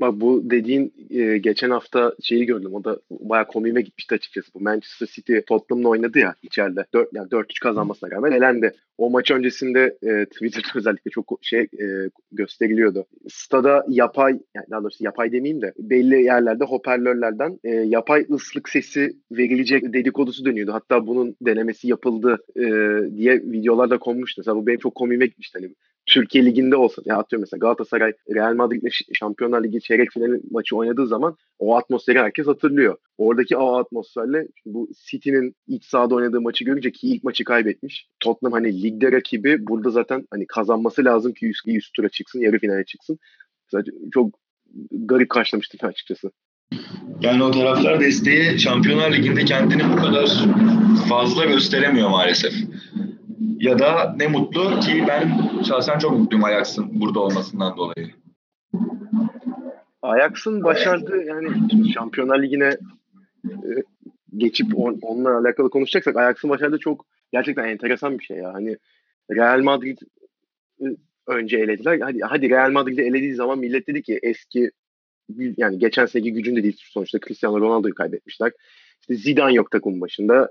Bak 0.00 0.20
bu 0.20 0.50
dediğin 0.50 0.94
e, 1.10 1.38
geçen 1.38 1.70
hafta 1.70 2.14
şeyi 2.22 2.46
gördüm. 2.46 2.74
O 2.74 2.84
da 2.84 3.00
bayağı 3.10 3.46
komiğime 3.46 3.82
gitmişti 3.82 4.14
açıkçası. 4.14 4.54
Bu 4.54 4.60
Manchester 4.60 5.06
City 5.06 5.38
Tottenham'la 5.46 5.88
oynadı 5.88 6.18
ya 6.18 6.34
içeride. 6.42 6.84
4 6.94 7.08
yani 7.12 7.28
4-3 7.28 7.60
kazanmasına 7.62 8.10
rağmen 8.10 8.32
elendi. 8.32 8.72
O 8.98 9.10
maç 9.10 9.30
öncesinde 9.30 9.96
e, 10.02 10.24
Twitter'da 10.24 10.68
özellikle 10.74 11.10
çok 11.10 11.38
şey 11.42 11.60
e, 11.60 11.86
gösteriliyordu. 12.32 13.06
Stada 13.28 13.84
yapay 13.88 14.32
yani 14.54 14.66
daha 14.70 14.82
doğrusu 14.82 15.04
yapay 15.04 15.32
demeyeyim 15.32 15.62
de 15.62 15.72
belli 15.78 16.22
yerlerde 16.22 16.64
hoparlörlerden 16.64 17.58
e, 17.64 17.70
yapay 17.70 18.26
ıslık 18.30 18.68
sesi 18.68 19.16
verilecek 19.32 19.92
dedikodusu 19.92 20.44
dönüyordu. 20.44 20.72
Hatta 20.72 21.06
bunun 21.06 21.36
denemesi 21.42 21.88
yapıldı 21.88 22.38
e, 22.56 22.62
diye 23.16 23.34
videolarda 23.34 23.98
konmuştu. 23.98 24.40
Mesela 24.40 24.56
bu 24.56 24.66
benim 24.66 24.78
çok 24.78 24.94
komiğime 24.94 25.26
gitmişti. 25.26 25.58
Hani 25.58 25.74
Türkiye 26.10 26.46
Ligi'nde 26.46 26.76
olsa 26.76 27.02
ya 27.04 27.16
atıyorum 27.16 27.40
mesela 27.42 27.58
Galatasaray 27.58 28.12
Real 28.34 28.54
Madrid'le 28.54 28.90
Şampiyonlar 29.12 29.64
Ligi 29.64 29.80
çeyrek 29.80 30.10
finali 30.12 30.40
maçı 30.50 30.76
oynadığı 30.76 31.06
zaman 31.06 31.36
o 31.58 31.76
atmosferi 31.76 32.18
herkes 32.18 32.46
hatırlıyor. 32.46 32.96
Oradaki 33.18 33.56
o 33.56 33.76
atmosferle 33.76 34.46
bu 34.66 34.88
City'nin 35.10 35.54
iç 35.68 35.84
sahada 35.84 36.14
oynadığı 36.14 36.40
maçı 36.40 36.64
görünce 36.64 36.92
ki 36.92 37.08
ilk 37.08 37.24
maçı 37.24 37.44
kaybetmiş. 37.44 38.06
Tottenham 38.20 38.52
hani 38.52 38.82
ligde 38.82 39.12
rakibi 39.12 39.66
burada 39.66 39.90
zaten 39.90 40.26
hani 40.30 40.46
kazanması 40.46 41.04
lazım 41.04 41.32
ki 41.32 41.46
üst, 41.46 41.68
üst 41.68 41.94
tura 41.94 42.08
çıksın, 42.08 42.40
yarı 42.40 42.58
finale 42.58 42.84
çıksın. 42.84 43.18
Zaten 43.68 43.92
çok 44.14 44.34
garip 44.90 45.30
karşılamıştım 45.30 45.80
açıkçası. 45.88 46.30
Yani 47.20 47.42
o 47.42 47.50
taraftar 47.50 48.00
desteği 48.00 48.58
Şampiyonlar 48.58 49.12
Ligi'nde 49.12 49.44
kendini 49.44 49.82
bu 49.92 49.96
kadar 49.96 50.46
fazla 51.08 51.44
gösteremiyor 51.44 52.10
maalesef. 52.10 52.54
Ya 53.60 53.78
da 53.78 54.14
ne 54.16 54.26
mutlu 54.26 54.80
ki 54.80 55.04
ben 55.08 55.32
şahsen 55.62 55.98
çok 55.98 56.18
mutluyum 56.18 56.44
Ajax'ın 56.44 57.00
burada 57.00 57.20
olmasından 57.20 57.76
dolayı. 57.76 58.10
Ajax'ın 60.02 60.64
başardığı 60.64 61.22
yani 61.24 61.48
Şampiyonlar 61.94 62.42
Ligi'ne 62.42 62.76
e, 63.44 63.68
geçip 64.36 64.78
on, 64.78 64.98
onunla 65.02 65.38
alakalı 65.38 65.70
konuşacaksak 65.70 66.16
Ajax'ın 66.16 66.50
başardığı 66.50 66.78
çok 66.78 67.06
gerçekten 67.32 67.64
enteresan 67.64 68.18
bir 68.18 68.24
şey 68.24 68.36
ya. 68.36 68.54
Hani 68.54 68.76
Real 69.30 69.62
Madrid 69.62 69.98
önce 71.26 71.58
elediler. 71.58 72.00
Hadi 72.00 72.20
hadi 72.20 72.50
Real 72.50 72.70
Madrid'i 72.70 73.00
elediği 73.00 73.34
zaman 73.34 73.58
millet 73.58 73.88
dedi 73.88 74.02
ki 74.02 74.20
eski 74.22 74.70
yani 75.56 75.78
geçen 75.78 76.06
seneki 76.06 76.32
gücünde 76.32 76.62
değil 76.62 76.76
sonuçta 76.84 77.18
Cristiano 77.18 77.60
Ronaldo'yu 77.60 77.94
kaybetmişler. 77.94 78.52
İşte 79.00 79.14
Zidane 79.14 79.54
yok 79.54 79.70
takım 79.70 80.00
başında. 80.00 80.50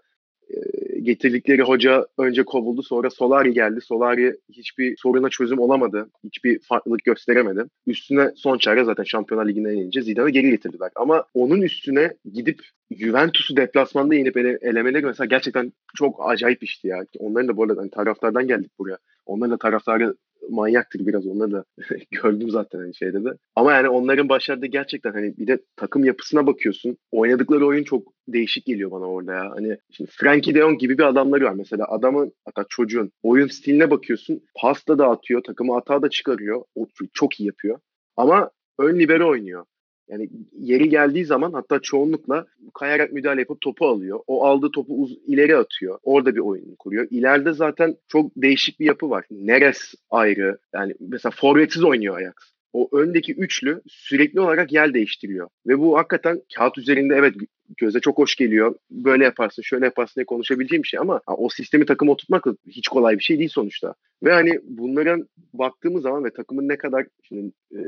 E, 0.50 0.58
getirdikleri 1.04 1.62
hoca 1.62 2.08
önce 2.18 2.44
kovuldu 2.44 2.84
sonra 2.84 3.10
Solari 3.10 3.54
geldi. 3.54 3.82
Solari 3.82 4.36
hiçbir 4.50 4.98
soruna 4.98 5.30
çözüm 5.30 5.60
olamadı. 5.60 6.10
Hiçbir 6.24 6.60
farklılık 6.60 7.04
gösteremedi. 7.04 7.64
Üstüne 7.88 8.32
son 8.36 8.58
çare 8.58 8.84
zaten 8.84 9.04
Şampiyonlar 9.04 9.48
Ligi'nden 9.48 9.72
yenince 9.72 10.02
Zidane'ı 10.02 10.30
geri 10.30 10.50
getirdiler. 10.50 10.90
Ama 10.96 11.26
onun 11.34 11.62
üstüne 11.62 12.14
gidip 12.34 12.62
Juventus'u 12.92 13.58
deplasmanda 13.58 14.16
yenip 14.16 14.38
ele, 14.38 14.58
elemeleri 14.62 15.06
mesela 15.06 15.26
gerçekten 15.26 15.74
çok 15.96 16.30
acayip 16.30 16.64
işti 16.64 16.88
ya. 16.88 17.06
Onların 17.20 17.48
da 17.48 17.58
bu 17.58 17.64
arada 17.64 17.82
hani 17.82 17.90
taraftardan 17.90 18.48
geldik 18.48 18.72
buraya. 18.80 18.98
Onların 19.26 19.52
da 19.52 19.58
taraftarı 19.58 20.16
manyaktır 20.50 21.08
biraz 21.08 21.28
onları 21.28 21.52
da 21.52 21.64
gördüm 22.12 22.50
zaten 22.50 22.80
hani 22.80 22.96
şeyde 22.96 23.24
de. 23.24 23.30
Ama 23.56 23.74
yani 23.74 23.90
onların 23.90 24.30
başardığı 24.30 24.66
gerçekten 24.66 25.12
hani 25.12 25.38
bir 25.38 25.48
de 25.48 25.60
takım 25.76 26.04
yapısına 26.04 26.48
bakıyorsun. 26.48 26.98
Oynadıkları 27.12 27.66
oyun 27.66 27.84
çok 27.84 28.14
değişik 28.28 28.66
geliyor 28.66 28.92
bana 28.92 29.06
orada 29.06 29.34
ya. 29.34 29.52
Hani 29.56 29.78
şimdi 29.92 30.12
Frankie 30.14 30.56
de 30.56 30.60
Jong 30.60 30.80
gibi 30.80 30.98
bir 30.98 31.04
adamları 31.04 31.46
var 31.46 31.54
mesela. 31.54 31.86
Adamın 31.90 32.32
hatta 32.46 32.66
çocuğun 32.70 33.12
oyun 33.24 33.48
stiline 33.48 33.92
bakıyorsun. 33.92 34.42
Pasta 34.56 34.98
da 34.98 35.10
atıyor, 35.10 35.44
takımı 35.44 35.74
hata 35.74 36.02
da 36.02 36.10
çıkarıyor. 36.10 36.64
O 36.76 36.88
çok 37.14 37.40
iyi 37.40 37.46
yapıyor. 37.48 37.80
Ama 38.18 38.50
ön 38.80 39.00
libero 39.00 39.30
oynuyor. 39.30 39.66
Yani 40.10 40.30
yeri 40.60 40.90
geldiği 40.90 41.26
zaman 41.26 41.54
hatta 41.54 41.80
çoğunlukla 41.80 42.46
kayarak 42.74 43.12
müdahale 43.14 43.40
yapıp 43.42 43.62
topu 43.62 43.88
alıyor. 43.88 44.20
O 44.28 44.46
aldığı 44.46 44.72
topu 44.72 45.02
uz- 45.02 45.18
ileri 45.28 45.58
atıyor. 45.58 46.00
Orada 46.04 46.36
bir 46.36 46.40
oyun 46.40 46.76
kuruyor. 46.80 47.08
İleride 47.10 47.54
zaten 47.54 47.96
çok 48.08 48.32
değişik 48.36 48.80
bir 48.80 48.86
yapı 48.86 49.10
var. 49.10 49.26
Neres 49.32 49.94
ayrı. 50.10 50.58
Yani 50.74 50.94
mesela 51.00 51.34
forvetsiz 51.36 51.84
oynuyor 51.84 52.18
Ajax. 52.18 52.34
O 52.74 52.90
öndeki 52.92 53.34
üçlü 53.34 53.82
sürekli 53.88 54.40
olarak 54.40 54.72
yer 54.74 54.94
değiştiriyor. 54.94 55.50
Ve 55.68 55.80
bu 55.80 55.98
hakikaten 55.98 56.42
kağıt 56.56 56.78
üzerinde 56.78 57.16
evet 57.16 57.34
göze 57.78 58.00
çok 58.00 58.18
hoş 58.18 58.36
geliyor. 58.36 58.76
Böyle 58.92 59.24
yaparsın, 59.24 59.62
şöyle 59.62 59.86
yaparsın 59.86 60.16
diye 60.16 60.26
konuşabileceğim 60.26 60.84
bir 60.84 60.88
şey 60.88 61.00
ama 61.00 61.22
o 61.28 61.50
sistemi 61.50 61.86
takıma 61.86 62.12
oturtmak 62.12 62.46
hiç 62.68 62.88
kolay 62.88 63.18
bir 63.18 63.24
şey 63.24 63.40
değil 63.40 63.50
sonuçta. 63.54 63.94
Ve 64.24 64.32
hani 64.32 64.60
bunların 64.64 65.28
baktığımız 65.54 66.04
zaman 66.04 66.24
ve 66.24 66.30
takımın 66.30 66.68
ne 66.68 66.78
kadar 66.78 67.06
şimdi, 67.24 67.52
e, 67.72 67.80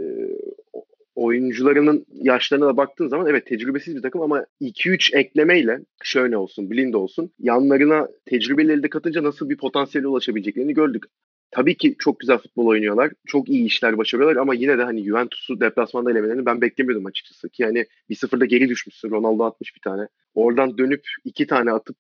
oyuncularının 1.32 2.06
yaşlarına 2.14 2.66
da 2.66 2.78
baktığın 2.78 3.08
zaman 3.08 3.28
evet 3.28 3.46
tecrübesiz 3.46 3.96
bir 3.96 4.02
takım 4.02 4.22
ama 4.22 4.46
2-3 4.62 5.18
eklemeyle 5.18 5.80
şöyle 6.04 6.38
olsun, 6.38 6.72
Blind 6.72 6.94
olsun 6.94 7.32
yanlarına 7.40 8.08
tecrübeleri 8.26 8.84
de 8.84 8.90
katınca 8.90 9.24
nasıl 9.24 9.50
bir 9.50 9.58
potansiyele 9.58 10.08
ulaşabileceklerini 10.08 10.74
gördük. 10.74 11.04
Tabii 11.52 11.78
ki 11.78 11.96
çok 12.00 12.20
güzel 12.20 12.38
futbol 12.38 12.66
oynuyorlar. 12.68 13.12
Çok 13.28 13.50
iyi 13.50 13.66
işler 13.66 13.98
başarıyorlar 13.98 14.36
ama 14.36 14.54
yine 14.54 14.78
de 14.78 14.84
hani 14.84 15.04
Juventus'u 15.04 15.60
deplasmanda 15.60 16.12
elemelerini 16.12 16.46
ben 16.46 16.62
beklemiyordum 16.62 17.06
açıkçası. 17.06 17.50
Ki 17.50 17.66
hani 17.66 17.86
bir 18.10 18.16
sıfırda 18.16 18.46
geri 18.46 18.70
düşmüşsün. 18.70 19.10
Ronaldo 19.10 19.44
atmış 19.44 19.76
bir 19.76 19.82
tane. 19.82 20.08
Oradan 20.34 20.78
dönüp 20.78 21.04
iki 21.26 21.48
tane 21.48 21.72
atıp 21.72 21.98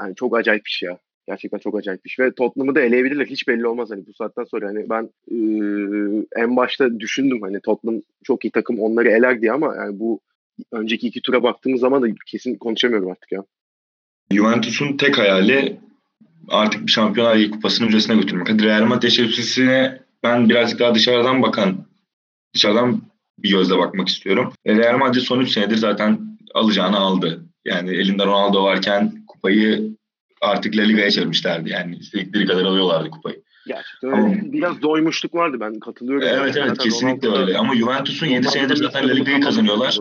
yani 0.00 0.14
çok 0.14 0.36
acayip 0.36 0.64
bir 0.64 0.70
şey 0.70 0.86
ya. 0.86 0.98
Gerçekten 1.26 1.58
çok 1.58 1.78
acayip 1.78 2.04
bir 2.04 2.10
şey. 2.10 2.26
Ve 2.26 2.32
Tottenham'ı 2.32 2.74
da 2.74 2.80
eleyebilirler. 2.80 3.26
Hiç 3.26 3.48
belli 3.48 3.66
olmaz 3.66 3.90
hani 3.90 4.06
bu 4.06 4.14
saatten 4.14 4.44
sonra. 4.44 4.68
Hani 4.68 4.90
ben 4.90 5.10
e, 5.30 5.36
en 6.42 6.56
başta 6.56 7.00
düşündüm 7.00 7.42
hani 7.42 7.60
Tottenham 7.60 8.00
çok 8.24 8.44
iyi 8.44 8.50
takım 8.50 8.80
onları 8.80 9.10
eler 9.10 9.40
diye 9.40 9.52
ama 9.52 9.74
yani 9.76 9.98
bu 9.98 10.20
önceki 10.72 11.06
iki 11.06 11.22
tura 11.22 11.42
baktığımız 11.42 11.80
zaman 11.80 12.02
da 12.02 12.06
kesin 12.26 12.54
konuşamıyorum 12.54 13.10
artık 13.10 13.32
ya. 13.32 13.44
Juventus'un 14.32 14.96
tek 14.96 15.18
hayali 15.18 15.80
artık 16.48 16.86
bir 16.86 16.92
Şampiyonlar 16.92 17.36
Ligi 17.36 17.50
kupasını 17.50 17.88
ücretine 17.88 18.16
götürmek. 18.16 18.50
Hadi 18.50 18.64
Real 18.64 18.84
Madrid 18.84 19.02
teşebbüsüne 19.02 20.00
ben 20.22 20.48
birazcık 20.48 20.80
daha 20.80 20.94
dışarıdan 20.94 21.42
bakan, 21.42 21.86
dışarıdan 22.54 23.02
bir 23.38 23.50
gözle 23.50 23.78
bakmak 23.78 24.08
istiyorum. 24.08 24.52
E, 24.64 24.76
Real 24.76 24.98
Madrid 24.98 25.20
son 25.20 25.40
3 25.40 25.50
senedir 25.50 25.76
zaten 25.76 26.38
alacağını 26.54 26.96
aldı. 26.96 27.46
Yani 27.64 27.90
elinde 27.90 28.26
Ronaldo 28.26 28.64
varken 28.64 29.24
kupayı 29.28 29.96
artık 30.42 30.76
La 30.76 30.82
Liga'ya 30.82 31.10
çevirmişlerdi. 31.10 31.70
Yani 31.70 31.96
istedikleri 31.96 32.46
kadar 32.46 32.64
alıyorlardı 32.64 33.10
kupayı. 33.10 33.42
Gerçekten 33.66 34.12
Ama, 34.12 34.34
biraz 34.52 34.82
doymuşluk 34.82 35.34
vardı 35.34 35.56
ben 35.60 35.80
katılıyorum. 35.80 36.28
Evet 36.28 36.40
evet 36.40 36.54
zaten 36.54 36.74
kesinlikle 36.74 37.28
öyle. 37.28 37.58
Ama 37.58 37.76
Juventus'un 37.76 38.26
7 38.26 38.48
senedir 38.48 38.76
zaten 38.76 39.08
La 39.08 39.12
Liga'yı 39.12 39.40
kazanıyorlar. 39.40 39.98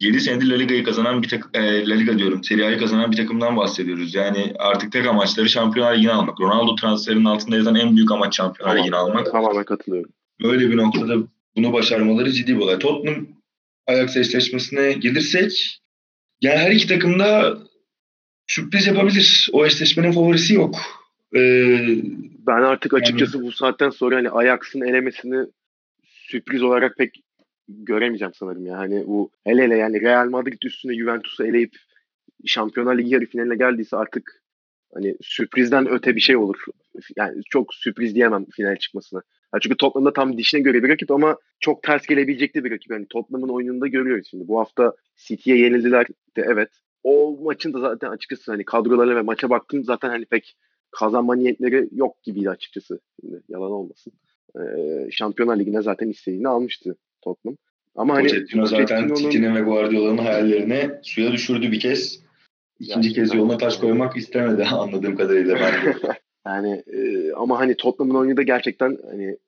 7 0.00 0.20
senedir 0.20 0.50
La 0.50 0.56
Liga'yı 0.56 0.84
kazanan 0.84 1.22
bir 1.22 1.28
tek 1.28 1.42
e, 1.54 1.88
La 1.88 1.94
Liga 1.94 2.18
diyorum. 2.18 2.44
Serie 2.44 2.66
A'yı 2.66 2.78
kazanan 2.78 3.12
bir 3.12 3.16
takımdan 3.16 3.56
bahsediyoruz. 3.56 4.14
Yani 4.14 4.54
artık 4.58 4.92
tek 4.92 5.06
amaçları 5.06 5.48
Şampiyonlar 5.48 5.96
Ligi'ni 5.96 6.12
almak. 6.12 6.40
Ronaldo 6.40 6.74
transferinin 6.74 7.24
altında 7.24 7.56
yazan 7.56 7.74
en 7.74 7.96
büyük 7.96 8.12
amaç 8.12 8.36
Şampiyonlar 8.36 8.78
Ligi'ni 8.78 8.96
almak. 8.96 9.32
Tamamen 9.32 9.64
katılıyorum. 9.64 10.10
Böyle 10.42 10.70
bir 10.70 10.76
noktada 10.76 11.14
bunu 11.56 11.72
başarmaları 11.72 12.32
ciddi 12.32 12.56
bir 12.56 12.60
olay. 12.60 12.78
Tottenham 12.78 13.26
Ajax 13.86 14.16
eşleşmesine 14.16 14.92
gelirsek 14.92 15.80
yani 16.40 16.58
her 16.58 16.70
iki 16.70 16.88
takım 16.88 17.18
da 17.18 17.58
sürpriz 18.48 18.86
yapabilir. 18.86 19.48
O 19.52 19.66
eşleşmenin 19.66 20.12
favorisi 20.12 20.54
yok. 20.54 20.74
Ee, 21.36 21.78
ben 22.46 22.62
artık 22.62 22.94
açıkçası 22.94 23.36
yani, 23.36 23.46
bu 23.46 23.52
saatten 23.52 23.90
sonra 23.90 24.16
hani 24.16 24.30
Ajax'ın 24.30 24.80
elemesini 24.80 25.46
sürpriz 26.04 26.62
olarak 26.62 26.96
pek 26.96 27.22
göremeyeceğim 27.68 28.34
sanırım 28.34 28.66
ya. 28.66 28.78
Hani 28.78 29.06
bu 29.06 29.30
hele 29.44 29.62
hele 29.62 29.76
yani 29.76 30.00
Real 30.00 30.28
Madrid 30.28 30.62
üstüne 30.64 30.94
Juventus'u 30.94 31.46
eleyip 31.46 31.76
Şampiyonlar 32.46 32.98
Ligi 32.98 33.14
yarı 33.14 33.26
finaline 33.26 33.56
geldiyse 33.56 33.96
artık 33.96 34.42
hani 34.94 35.16
sürprizden 35.20 35.88
öte 35.88 36.16
bir 36.16 36.20
şey 36.20 36.36
olur. 36.36 36.56
Yani 37.16 37.42
çok 37.50 37.74
sürpriz 37.74 38.14
diyemem 38.14 38.46
final 38.52 38.76
çıkmasına. 38.76 39.22
Yani 39.54 39.60
çünkü 39.60 39.76
Tottenham'da 39.76 40.12
tam 40.12 40.38
dişine 40.38 40.60
göre 40.60 40.82
bir 40.82 40.88
rakip 40.88 41.10
ama 41.10 41.36
çok 41.60 41.82
ters 41.82 42.06
gelebilecekti 42.06 42.64
bir 42.64 42.70
rakip. 42.70 42.90
Yani 42.90 43.06
Tottenham'ın 43.10 43.48
oyununda 43.48 43.86
görüyoruz 43.86 44.26
şimdi. 44.30 44.48
Bu 44.48 44.60
hafta 44.60 44.92
City'ye 45.16 45.58
yenildiler 45.58 46.06
de 46.36 46.42
evet 46.46 46.70
o 47.04 47.38
maçın 47.42 47.72
da 47.72 47.80
zaten 47.80 48.10
açıkçası 48.10 48.52
hani 48.52 48.64
kadrolarına 48.64 49.16
ve 49.16 49.22
maça 49.22 49.50
baktım 49.50 49.84
zaten 49.84 50.08
hani 50.08 50.24
pek 50.24 50.56
kazanma 50.90 51.34
niyetleri 51.34 51.88
yok 51.92 52.22
gibiydi 52.22 52.50
açıkçası. 52.50 53.00
Şimdi 53.20 53.42
yalan 53.48 53.70
olmasın. 53.70 54.12
Ee, 54.56 55.10
Şampiyonlar 55.10 55.58
Ligi'ne 55.58 55.82
zaten 55.82 56.08
istediğini 56.08 56.48
almıştı 56.48 56.96
Tottenham. 57.22 57.56
Ama 57.94 58.14
hani 58.14 58.28
Pochettino 58.28 58.66
zaten 58.66 59.14
City'nin 59.14 59.54
ve 59.54 59.60
Guardiola'nın 59.60 60.18
hayallerini 60.18 60.90
suya 61.02 61.32
düşürdü 61.32 61.72
bir 61.72 61.80
kez. 61.80 62.20
İkinci 62.80 63.12
kez 63.12 63.34
yoluna 63.34 63.58
taş 63.58 63.76
koymak 63.76 64.16
istemedi 64.16 64.64
anladığım 64.72 65.16
kadarıyla 65.16 65.54
ben 65.54 65.94
yani 66.46 66.82
e, 66.86 67.32
ama 67.32 67.58
hani 67.58 67.76
Tottenham'ın 67.76 68.20
oyunu 68.20 68.36
da 68.36 68.42
gerçekten 68.42 68.98
hani 69.10 69.38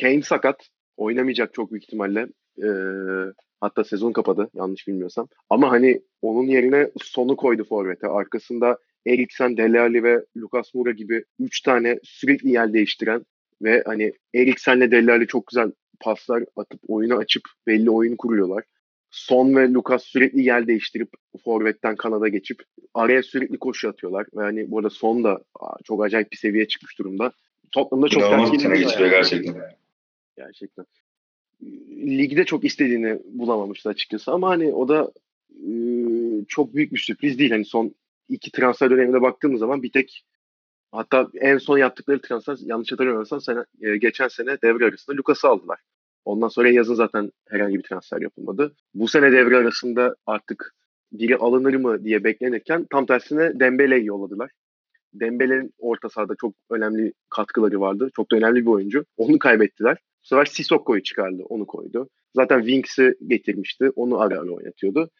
Kane 0.00 0.22
sakat 0.22 0.68
oynamayacak 0.96 1.54
çok 1.54 1.72
büyük 1.72 1.84
ihtimalle. 1.84 2.26
E, 2.62 2.68
Hatta 3.60 3.84
sezon 3.84 4.12
kapadı 4.12 4.50
yanlış 4.54 4.88
bilmiyorsam. 4.88 5.28
Ama 5.50 5.70
hani 5.70 6.02
onun 6.22 6.46
yerine 6.46 6.90
sonu 7.02 7.36
koydu 7.36 7.64
forvete. 7.64 8.06
Arkasında 8.06 8.78
Eriksen, 9.06 9.56
Dele 9.56 9.80
Alli 9.80 10.02
ve 10.02 10.24
Lucas 10.36 10.74
Moura 10.74 10.90
gibi 10.90 11.24
3 11.38 11.60
tane 11.60 11.98
sürekli 12.02 12.50
yer 12.50 12.72
değiştiren 12.72 13.26
ve 13.62 13.82
hani 13.86 14.12
Eriksen'le 14.34 14.90
Dele 14.90 15.12
Alli 15.12 15.26
çok 15.26 15.46
güzel 15.46 15.72
paslar 16.00 16.44
atıp 16.56 16.80
oyunu 16.88 17.16
açıp 17.16 17.42
belli 17.66 17.90
oyun 17.90 18.16
kuruyorlar. 18.16 18.64
Son 19.10 19.56
ve 19.56 19.68
Lucas 19.68 20.02
sürekli 20.02 20.42
yer 20.42 20.66
değiştirip 20.66 21.08
forvetten 21.44 21.96
kanada 21.96 22.28
geçip 22.28 22.62
araya 22.94 23.22
sürekli 23.22 23.58
koşu 23.58 23.88
atıyorlar. 23.88 24.26
Ve 24.36 24.42
hani 24.42 24.70
burada 24.70 24.90
Son 24.90 25.24
da 25.24 25.44
çok 25.84 26.04
acayip 26.04 26.32
bir 26.32 26.36
seviyeye 26.36 26.68
çıkmış 26.68 26.98
durumda. 26.98 27.32
Tottenham'da 27.72 28.08
çok 28.08 28.22
ters 28.22 29.00
yani. 29.00 29.10
gerçekten. 29.10 29.54
Gerçekten 30.36 30.84
ligde 31.92 32.44
çok 32.44 32.64
istediğini 32.64 33.18
bulamamıştı 33.24 33.88
açıkçası 33.88 34.32
ama 34.32 34.48
hani 34.48 34.72
o 34.74 34.88
da 34.88 35.12
e, 35.50 35.70
çok 36.48 36.74
büyük 36.74 36.92
bir 36.92 36.98
sürpriz 36.98 37.38
değil. 37.38 37.50
Hani 37.50 37.64
son 37.64 37.94
iki 38.28 38.50
transfer 38.52 38.90
dönemine 38.90 39.22
baktığımız 39.22 39.60
zaman 39.60 39.82
bir 39.82 39.92
tek 39.92 40.24
hatta 40.92 41.28
en 41.34 41.58
son 41.58 41.78
yaptıkları 41.78 42.20
transfer 42.20 42.56
yanlış 42.60 42.92
hatırlamıyorsam 42.92 43.40
sene, 43.40 43.64
e, 43.80 43.96
geçen 43.96 44.28
sene 44.28 44.58
devre 44.62 44.84
arasında 44.84 45.16
Lucas'ı 45.16 45.48
aldılar. 45.48 45.78
Ondan 46.24 46.48
sonra 46.48 46.70
yazın 46.70 46.94
zaten 46.94 47.32
herhangi 47.48 47.78
bir 47.78 47.82
transfer 47.82 48.20
yapılmadı. 48.20 48.74
Bu 48.94 49.08
sene 49.08 49.32
devre 49.32 49.56
arasında 49.56 50.16
artık 50.26 50.74
biri 51.12 51.36
alınır 51.36 51.74
mı 51.74 52.04
diye 52.04 52.24
beklenirken 52.24 52.86
tam 52.90 53.06
tersine 53.06 53.60
Dembele'yi 53.60 54.06
yolladılar. 54.06 54.50
Dembele'nin 55.14 55.74
orta 55.78 56.08
sahada 56.08 56.34
çok 56.40 56.54
önemli 56.70 57.12
katkıları 57.30 57.80
vardı. 57.80 58.10
Çok 58.16 58.30
da 58.30 58.36
önemli 58.36 58.60
bir 58.60 58.70
oyuncu. 58.70 59.04
Onu 59.16 59.38
kaybettiler. 59.38 59.96
Bu 60.22 60.26
sefer 60.26 60.44
Sissoko'yu 60.44 61.02
çıkardı. 61.02 61.42
Onu 61.48 61.66
koydu. 61.66 62.08
Zaten 62.34 62.60
Winks'i 62.60 63.14
getirmişti. 63.26 63.90
Onu 63.96 64.20
ara 64.20 64.40
ara 64.40 64.50
oynatıyordu. 64.50 65.10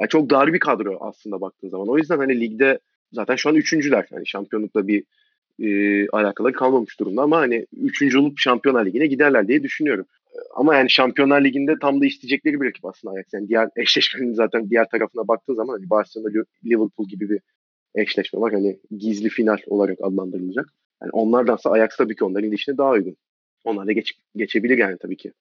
Yani 0.00 0.08
çok 0.08 0.30
dar 0.30 0.52
bir 0.52 0.60
kadro 0.60 0.98
aslında 1.00 1.40
baktığın 1.40 1.68
zaman. 1.68 1.88
O 1.88 1.98
yüzden 1.98 2.18
hani 2.18 2.40
ligde 2.40 2.78
zaten 3.12 3.36
şu 3.36 3.48
an 3.48 3.54
üçüncüler. 3.54 4.08
Yani 4.10 4.26
şampiyonlukla 4.26 4.88
bir 4.88 5.04
e, 5.58 5.68
alakaları 6.08 6.52
kalmamış 6.52 7.00
durumda 7.00 7.22
ama 7.22 7.38
hani 7.38 7.66
üçüncü 7.76 8.18
olup 8.18 8.38
Şampiyonlar 8.38 8.86
Ligi'ne 8.86 9.06
giderler 9.06 9.48
diye 9.48 9.62
düşünüyorum. 9.62 10.06
Ama 10.54 10.76
yani 10.76 10.90
Şampiyonlar 10.90 11.44
Ligi'nde 11.44 11.74
tam 11.80 12.00
da 12.00 12.06
isteyecekleri 12.06 12.60
bir 12.60 12.66
rakip 12.66 12.84
aslında 12.84 13.14
Ajax. 13.14 13.24
Yani 13.32 13.48
diğer 13.48 13.68
eşleşmenin 13.76 14.34
zaten 14.34 14.70
diğer 14.70 14.88
tarafına 14.88 15.28
baktığın 15.28 15.54
zaman 15.54 15.72
hani 15.72 15.90
Barcelona 15.90 16.44
Liverpool 16.64 17.08
gibi 17.08 17.30
bir 17.30 17.40
eşleşme 17.94 18.40
var. 18.40 18.52
Hani 18.52 18.78
gizli 18.98 19.28
final 19.28 19.58
olarak 19.66 19.98
adlandırılacak. 20.02 20.66
Yani 21.02 21.10
onlardansa 21.12 21.70
Ajax 21.70 21.96
tabii 21.96 22.16
ki 22.16 22.24
onların 22.24 22.52
dişine 22.52 22.78
daha 22.78 22.90
uygun. 22.90 23.16
Onlar 23.66 23.86
da 23.86 23.92
geç, 23.92 24.12
geçebilir 24.36 24.78
yani 24.78 24.96
tabii 24.98 25.16
ki. 25.16 25.32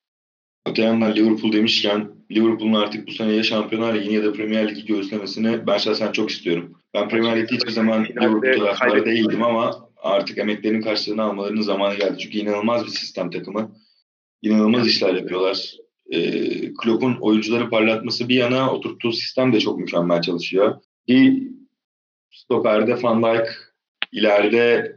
Yandan 0.78 1.16
Liverpool 1.16 1.52
demişken 1.52 2.12
Liverpool'un 2.32 2.74
artık 2.74 3.08
bu 3.08 3.12
sene 3.12 3.34
ya 3.34 3.44
Şampiyonlar 3.44 3.96
Ligi'ni 3.96 4.14
ya 4.14 4.24
da 4.24 4.34
Premier 4.34 4.70
Ligi 4.70 4.86
göğüslemesini 4.86 5.68
ben 5.68 5.78
şahsen 5.78 6.12
çok 6.12 6.30
istiyorum. 6.30 6.82
Ben 6.94 7.10
Premier 7.10 7.38
Lig'de 7.38 7.56
hiçbir 7.56 7.72
zaman 7.72 8.06
Liverpool 8.06 8.60
taraftarı 8.60 9.06
değildim 9.06 9.44
ama 9.44 9.90
artık 9.98 10.38
emeklerinin 10.38 10.82
karşılığını 10.82 11.24
almalarının 11.24 11.62
zamanı 11.62 11.96
geldi. 11.96 12.18
Çünkü 12.18 12.38
inanılmaz 12.38 12.86
bir 12.86 12.92
sistem 12.92 13.30
takımı. 13.30 13.76
İnanılmaz 14.42 14.88
işler 14.88 15.14
yapıyorlar. 15.14 15.76
E, 16.12 16.30
Klopp'un 16.74 17.18
oyuncuları 17.22 17.70
parlatması 17.70 18.30
bir 18.30 18.36
yana 18.36 18.74
oturttuğu 18.74 19.12
sistem 19.12 19.54
de 19.54 19.60
çok 19.60 19.80
mükemmel 19.80 20.22
çalışıyor. 20.22 20.76
Bir 21.08 21.48
stoperde 22.32 23.04
Van 23.04 23.24
Dijk, 23.24 23.48
ileride 24.12 24.96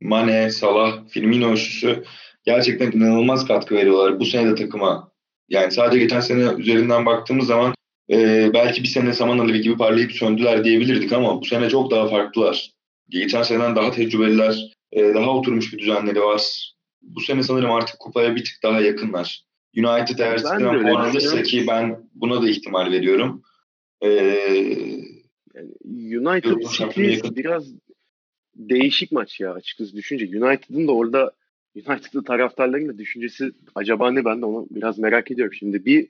Mane, 0.00 0.50
Salah, 0.50 1.08
Firmino 1.08 1.52
üçlüsü 1.52 2.04
gerçekten 2.46 2.92
inanılmaz 2.92 3.46
katkı 3.46 3.74
veriyorlar. 3.74 4.20
Bu 4.20 4.24
sene 4.24 4.50
de 4.50 4.54
takıma 4.54 5.12
yani 5.48 5.72
sadece 5.72 5.98
geçen 5.98 6.20
sene 6.20 6.52
üzerinden 6.58 7.06
baktığımız 7.06 7.46
zaman 7.46 7.74
e, 8.10 8.50
belki 8.54 8.82
bir 8.82 8.88
sene 8.88 9.12
Saman 9.12 9.38
Ali 9.38 9.60
gibi 9.60 9.76
parlayıp 9.76 10.12
söndüler 10.12 10.64
diyebilirdik 10.64 11.12
ama 11.12 11.40
bu 11.40 11.44
sene 11.44 11.70
çok 11.70 11.90
daha 11.90 12.08
farklılar. 12.08 12.70
Geçen 13.08 13.42
seneden 13.42 13.76
daha 13.76 13.90
tecrübeliler, 13.90 14.72
e, 14.92 15.14
daha 15.14 15.30
oturmuş 15.30 15.72
bir 15.72 15.78
düzenleri 15.78 16.20
var. 16.20 16.72
Bu 17.02 17.20
sene 17.20 17.42
sanırım 17.42 17.70
artık 17.70 17.98
kupaya 17.98 18.36
bir 18.36 18.44
tık 18.44 18.62
daha 18.62 18.80
yakınlar. 18.80 19.46
United 19.76 20.18
eğer 20.18 20.38
City'den 20.38 20.82
puan 20.82 21.10
alırsa 21.10 21.42
ki 21.42 21.64
ben 21.68 22.08
buna 22.14 22.42
da 22.42 22.48
ihtimal 22.48 22.92
veriyorum. 22.92 23.42
Ee, 24.02 24.08
yani 25.54 25.70
United 26.18 26.68
City 26.70 27.18
biraz 27.30 27.72
değişik 28.54 29.12
maç 29.12 29.40
ya 29.40 29.52
açıkçası 29.52 29.96
düşünce. 29.96 30.24
United'ın 30.24 30.88
da 30.88 30.92
orada 30.92 31.32
United'lı 31.76 32.24
taraftarların 32.24 32.88
da 32.88 32.98
düşüncesi 32.98 33.52
acaba 33.74 34.10
ne 34.10 34.24
ben 34.24 34.40
de 34.40 34.46
onu 34.46 34.66
biraz 34.70 34.98
merak 34.98 35.30
ediyorum. 35.30 35.54
Şimdi 35.54 35.84
bir 35.84 36.08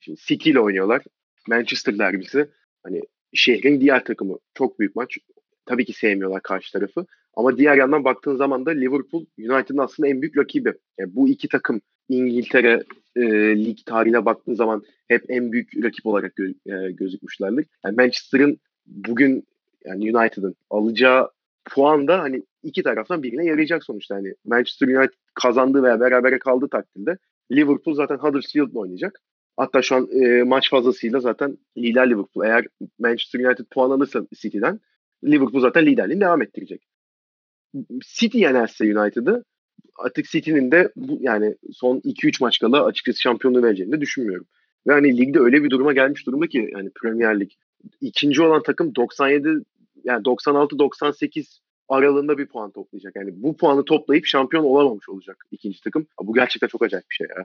şimdi 0.00 0.20
City 0.20 0.50
ile 0.50 0.60
oynuyorlar. 0.60 1.02
Manchester 1.48 1.98
derbisi. 1.98 2.48
Hani 2.82 3.02
şehrin 3.34 3.80
diğer 3.80 4.04
takımı 4.04 4.38
çok 4.54 4.78
büyük 4.78 4.96
maç. 4.96 5.18
Tabii 5.66 5.84
ki 5.84 5.92
sevmiyorlar 5.92 6.42
karşı 6.42 6.72
tarafı. 6.72 7.06
Ama 7.34 7.56
diğer 7.56 7.76
yandan 7.76 8.04
baktığın 8.04 8.36
zaman 8.36 8.66
da 8.66 8.70
Liverpool 8.70 9.24
United'ın 9.38 9.78
aslında 9.78 10.08
en 10.08 10.22
büyük 10.22 10.36
rakibi. 10.36 10.72
Yani 10.98 11.14
bu 11.14 11.28
iki 11.28 11.48
takım 11.48 11.80
İngiltere 12.08 12.82
e, 13.16 13.22
lig 13.64 13.78
tarihine 13.86 14.24
baktığın 14.24 14.54
zaman 14.54 14.82
hep 15.08 15.24
en 15.28 15.52
büyük 15.52 15.84
rakip 15.84 16.06
olarak 16.06 16.32
gö- 16.38 16.88
e, 16.88 16.92
gözükmüşlerdir. 16.92 17.66
Yani 17.84 17.96
Manchester'ın 17.96 18.58
bugün 18.86 19.44
yani 19.84 20.16
United'ın 20.16 20.54
alacağı 20.70 21.30
puan 21.70 22.08
da 22.08 22.18
hani 22.18 22.42
iki 22.62 22.82
taraftan 22.82 23.22
birine 23.22 23.44
yarayacak 23.44 23.84
sonuçta. 23.84 24.14
Hani 24.14 24.34
Manchester 24.44 24.88
United 24.88 25.14
kazandığı 25.34 25.82
veya 25.82 26.00
berabere 26.00 26.38
kaldığı 26.38 26.68
takdirde 26.68 27.18
Liverpool 27.52 27.94
zaten 27.94 28.16
Huddersfield'la 28.16 28.78
oynayacak. 28.78 29.20
Hatta 29.56 29.82
şu 29.82 29.96
an 29.96 30.08
e, 30.10 30.42
maç 30.42 30.70
fazlasıyla 30.70 31.20
zaten 31.20 31.58
lider 31.78 32.10
Liverpool. 32.10 32.44
Eğer 32.44 32.66
Manchester 32.98 33.40
United 33.40 33.64
puan 33.70 33.90
alırsa 33.90 34.26
City'den 34.34 34.80
Liverpool 35.24 35.60
zaten 35.60 35.86
liderliğini 35.86 36.20
devam 36.20 36.42
ettirecek. 36.42 36.86
City 38.00 38.38
yenerse 38.38 38.98
United'ı 38.98 39.44
artık 39.98 40.26
City'nin 40.26 40.70
de 40.70 40.92
bu, 40.96 41.18
yani 41.20 41.56
son 41.72 41.98
2-3 41.98 42.36
maç 42.40 42.58
kala 42.58 42.84
açıkçası 42.84 43.20
şampiyonluğu 43.20 43.62
vereceğini 43.62 43.92
de 43.92 44.00
düşünmüyorum. 44.00 44.46
Ve 44.86 44.92
hani 44.92 45.16
ligde 45.16 45.38
öyle 45.38 45.62
bir 45.62 45.70
duruma 45.70 45.92
gelmiş 45.92 46.26
durumda 46.26 46.46
ki 46.46 46.70
yani 46.72 46.90
Premier 47.02 47.40
Lig 47.40 47.50
ikinci 48.00 48.42
olan 48.42 48.62
takım 48.62 48.94
97 48.94 49.48
yani 50.06 50.22
96-98 50.22 51.58
aralığında 51.88 52.38
bir 52.38 52.46
puan 52.46 52.70
toplayacak. 52.72 53.16
Yani 53.16 53.30
bu 53.34 53.56
puanı 53.56 53.84
toplayıp 53.84 54.26
şampiyon 54.26 54.64
olamamış 54.64 55.08
olacak 55.08 55.46
ikinci 55.50 55.80
takım. 55.80 56.06
Bu 56.22 56.34
gerçekten 56.34 56.68
çok 56.68 56.82
acayip 56.82 57.10
bir 57.10 57.14
şey 57.14 57.26
ya. 57.36 57.44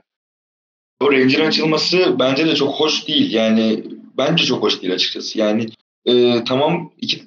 O 1.00 1.12
Ranger'ın 1.12 1.46
açılması 1.46 2.16
bence 2.18 2.46
de 2.46 2.54
çok 2.54 2.74
hoş 2.74 3.08
değil. 3.08 3.32
Yani 3.32 3.84
bence 4.18 4.44
çok 4.44 4.62
hoş 4.62 4.82
değil 4.82 4.94
açıkçası. 4.94 5.38
Yani 5.38 5.66
e, 6.06 6.44
tamam 6.44 6.92
iki 6.98 7.22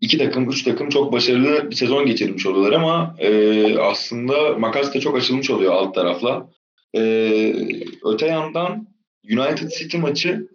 iki 0.00 0.18
takım, 0.18 0.50
üç 0.50 0.62
takım 0.62 0.88
çok 0.88 1.12
başarılı 1.12 1.70
bir 1.70 1.76
sezon 1.76 2.06
geçirmiş 2.06 2.46
oluyorlar 2.46 2.72
ama 2.72 3.16
e, 3.18 3.78
aslında 3.78 4.58
makas 4.58 4.94
da 4.94 5.00
çok 5.00 5.16
açılmış 5.16 5.50
oluyor 5.50 5.72
alt 5.72 5.94
tarafla. 5.94 6.50
E, 6.96 7.00
öte 8.04 8.26
yandan 8.26 8.88
United 9.30 9.70
City 9.70 9.96
maçı 9.96 10.48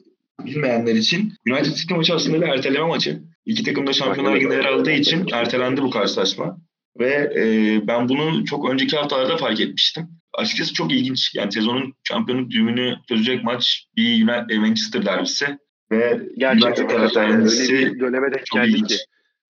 bilmeyenler 0.45 0.95
için 0.95 1.34
United 1.47 1.73
City 1.73 1.93
maçı 1.93 2.13
aslında 2.15 2.41
bir 2.41 2.47
erteleme 2.47 2.88
maçı. 2.88 3.21
İki 3.45 3.63
takım 3.63 3.88
da 3.88 3.93
Şampiyonlar 3.93 4.36
Ligi'nde 4.36 4.56
yer 4.56 4.65
aldığı 4.65 4.91
için 4.91 5.27
ertelendi 5.34 5.82
bu 5.82 5.89
karşılaşma. 5.89 6.58
Ve 6.99 7.34
e, 7.36 7.43
ben 7.88 8.10
bunu 8.10 8.45
çok 8.45 8.69
önceki 8.69 8.97
haftalarda 8.97 9.38
fark 9.38 9.60
etmiştim. 9.60 10.08
Açıkçası 10.34 10.73
çok 10.73 10.91
ilginç. 10.91 11.36
Yani 11.36 11.51
sezonun 11.51 11.93
şampiyonluk 12.03 12.51
düğümünü 12.51 12.95
çözecek 13.08 13.43
maç 13.43 13.88
bir 13.97 14.27
United, 14.27 14.58
Manchester 14.58 15.06
derbisi. 15.06 15.58
Ve 15.91 16.21
Gerçekten 16.38 16.89
öyle 16.89 17.45
bir 17.69 17.99
döneme 17.99 18.32
denk 18.32 18.45
geldi 18.53 18.84
ki. 18.84 18.95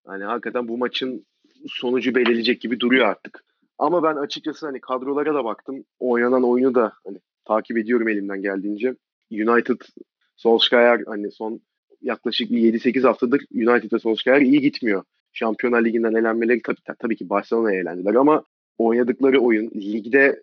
Hani 0.06 0.24
hakikaten 0.24 0.68
bu 0.68 0.78
maçın 0.78 1.26
sonucu 1.68 2.14
belirleyecek 2.14 2.60
gibi 2.60 2.80
duruyor 2.80 3.06
artık. 3.06 3.44
Ama 3.78 4.02
ben 4.02 4.16
açıkçası 4.16 4.66
hani 4.66 4.80
kadrolara 4.80 5.34
da 5.34 5.44
baktım. 5.44 5.84
Oynanan 5.98 6.44
oyunu 6.44 6.74
da 6.74 6.92
hani 7.06 7.18
takip 7.44 7.78
ediyorum 7.78 8.08
elimden 8.08 8.42
geldiğince. 8.42 8.94
United 9.30 9.80
Solskjaer 10.36 11.00
hani 11.06 11.30
son 11.32 11.60
yaklaşık 12.02 12.50
7-8 12.50 13.02
haftadır 13.02 13.44
United 13.54 13.92
ve 13.92 13.98
Solskjaer 13.98 14.40
iyi 14.40 14.60
gitmiyor. 14.60 15.04
Şampiyonlar 15.32 15.84
Ligi'nden 15.84 16.14
elenmeleri 16.14 16.62
tabii, 16.62 16.96
tabii 16.98 17.16
ki 17.16 17.28
Barcelona'ya 17.28 17.80
elendiler 17.80 18.14
ama 18.14 18.44
oynadıkları 18.78 19.40
oyun 19.40 19.70
ligde 19.70 20.42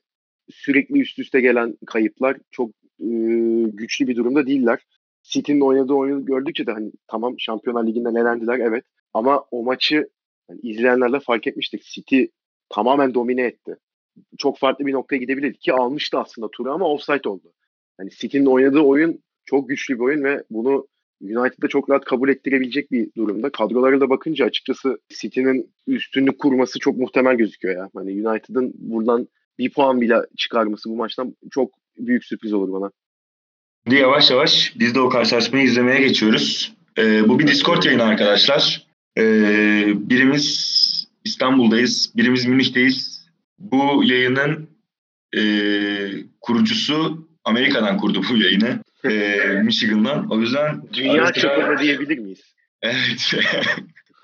sürekli 0.50 1.00
üst 1.00 1.20
üste 1.20 1.42
gelen 1.42 1.78
kayıplar 1.86 2.38
çok 2.52 2.70
e, 3.00 3.08
güçlü 3.74 4.08
bir 4.08 4.16
durumda 4.16 4.48
değiller. 4.48 4.80
City'nin 5.24 5.62
oynadığı 5.62 5.94
oyunu 5.94 6.26
gördükçe 6.26 6.68
de 6.68 6.72
hani 6.72 6.92
tamam 7.08 7.40
Şampiyonlar 7.40 7.88
Ligi'nden 7.88 8.16
elendiler 8.16 8.60
evet 8.60 8.84
ama 9.14 9.46
o 9.52 9.64
maçı 9.64 10.10
yani 10.50 10.60
izleyenlerle 10.64 11.20
fark 11.20 11.48
etmiştik. 11.48 11.84
City 11.84 12.24
tamamen 12.70 13.14
domine 13.14 13.42
etti. 13.42 13.76
Çok 14.38 14.58
farklı 14.58 14.86
bir 14.86 14.94
noktaya 14.94 15.18
gidebilirdi 15.18 15.58
ki 15.58 15.74
almıştı 15.74 16.20
aslında 16.20 16.48
turu 16.52 16.72
ama 16.72 16.86
offside 16.86 17.30
oldu. 17.30 17.54
Yani 18.00 18.10
City'nin 18.10 18.46
oynadığı 18.46 18.80
oyun 18.80 19.24
çok 19.46 19.70
güçlü 19.70 19.96
bir 19.96 20.00
oyun 20.00 20.24
ve 20.24 20.44
bunu 20.50 20.88
United'da 21.22 21.68
çok 21.68 21.90
rahat 21.90 22.06
kabul 22.06 22.30
ettirebilecek 22.30 22.92
bir 22.92 23.10
durumda. 23.18 23.50
Kadrolara 23.50 24.02
da 24.02 24.10
bakınca 24.10 24.46
açıkçası 24.46 24.98
City'nin 25.22 25.74
üstünlük 25.88 26.40
kurması 26.40 26.80
çok 26.80 26.98
muhtemel 26.98 27.36
gözüküyor 27.36 27.76
ya. 27.76 27.90
Hani 27.96 28.28
United'ın 28.28 28.74
buradan 28.78 29.28
bir 29.60 29.72
puan 29.72 30.02
bile 30.02 30.16
çıkarması 30.38 30.90
bu 30.90 30.96
maçtan 30.96 31.36
çok 31.52 31.72
büyük 31.98 32.26
sürpriz 32.26 32.54
olur 32.54 32.74
bana. 32.74 32.92
Şimdi 33.88 34.02
yavaş 34.02 34.32
yavaş 34.32 34.74
biz 34.80 34.96
de 34.96 35.00
o 35.00 35.10
karşılaşmayı 35.10 35.66
izlemeye 35.66 36.02
geçiyoruz. 36.02 36.74
Ee, 36.98 37.30
bu 37.30 37.40
bir 37.40 37.48
Discord 37.48 37.84
yayını 37.84 38.04
arkadaşlar. 38.04 38.88
Ee, 39.18 39.86
birimiz 39.96 40.90
İstanbul'dayız, 41.26 42.14
birimiz 42.16 42.46
Münih'teyiz. 42.46 43.30
Bu 43.60 44.04
yayının 44.04 44.70
e, 45.38 45.42
kurucusu 46.42 47.28
Amerika'dan 47.44 47.98
kurdu 47.98 48.22
bu 48.32 48.38
yayını. 48.38 48.80
E, 49.06 49.40
Michigan'dan. 49.64 50.28
O 50.30 50.40
yüzden... 50.40 50.82
Dünya 50.94 51.34
çapında 51.34 51.78
diyebilir 51.78 52.18
miyiz? 52.18 52.42
Evet. 52.82 53.34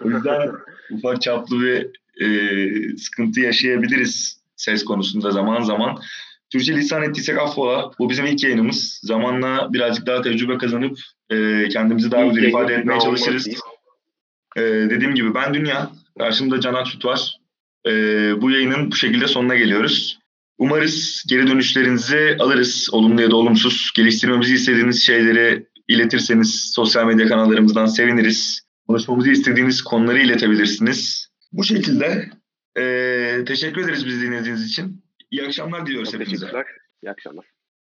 o 0.04 0.10
yüzden 0.10 0.52
ufak 0.92 1.22
çaplı 1.22 1.62
bir 1.62 1.88
e, 2.26 2.98
sıkıntı 2.98 3.40
yaşayabiliriz 3.40 4.42
ses 4.56 4.86
konusunda 4.86 5.32
zaman 5.32 5.62
zaman. 5.62 6.00
Türkçe 6.50 6.76
lisan 6.76 7.04
ettiysek 7.04 7.38
affola. 7.38 7.92
Bu 8.00 8.10
bizim 8.10 8.26
ilk 8.26 8.44
yayınımız. 8.44 9.00
Zamanla 9.04 9.74
birazcık 9.74 10.08
daha 10.08 10.22
tecrübe 10.22 10.58
kazanıp 10.58 10.98
e, 11.30 11.68
kendimizi 11.70 12.12
daha 12.12 12.26
güzel 12.26 12.44
ifade 12.44 12.74
etmeye 12.74 13.00
çalışırız. 13.00 13.48
Ee, 14.56 14.62
dediğim 14.62 15.16
gibi 15.16 15.36
ben 15.36 15.54
Dünya. 15.54 15.90
Karşımda 16.20 16.60
Can 16.60 16.74
Aksut 16.74 17.06
var. 17.06 17.38
Ee, 17.88 18.42
bu 18.42 18.52
yayının 18.52 18.92
bu 18.92 18.96
şekilde 18.96 19.28
sonuna 19.28 19.56
geliyoruz. 19.56 20.20
Umarız 20.58 21.24
geri 21.30 21.48
dönüşlerinizi 21.48 22.38
alırız. 22.40 22.90
Olumlu 22.92 23.22
ya 23.22 23.32
da 23.32 23.36
olumsuz. 23.36 23.92
Geliştirmemizi 23.96 24.54
istediğiniz 24.54 25.04
şeyleri 25.06 25.68
iletirseniz 25.88 26.72
sosyal 26.76 27.06
medya 27.06 27.28
kanallarımızdan 27.28 27.86
seviniriz. 27.86 28.62
Konuşmamızı 28.88 29.30
istediğiniz 29.30 29.82
konuları 29.82 30.20
iletebilirsiniz. 30.20 31.30
Bu 31.52 31.64
şekilde 31.64 32.30
e, 32.78 33.44
teşekkür 33.48 33.84
ederiz 33.84 34.06
bizi 34.06 34.22
dinlediğiniz 34.22 34.66
için. 34.66 35.04
İyi 35.32 35.44
akşamlar 35.44 35.86
diliyoruz 35.86 36.14
hepinize. 36.14 36.46
İyi 37.04 37.10
akşamlar. 37.10 37.55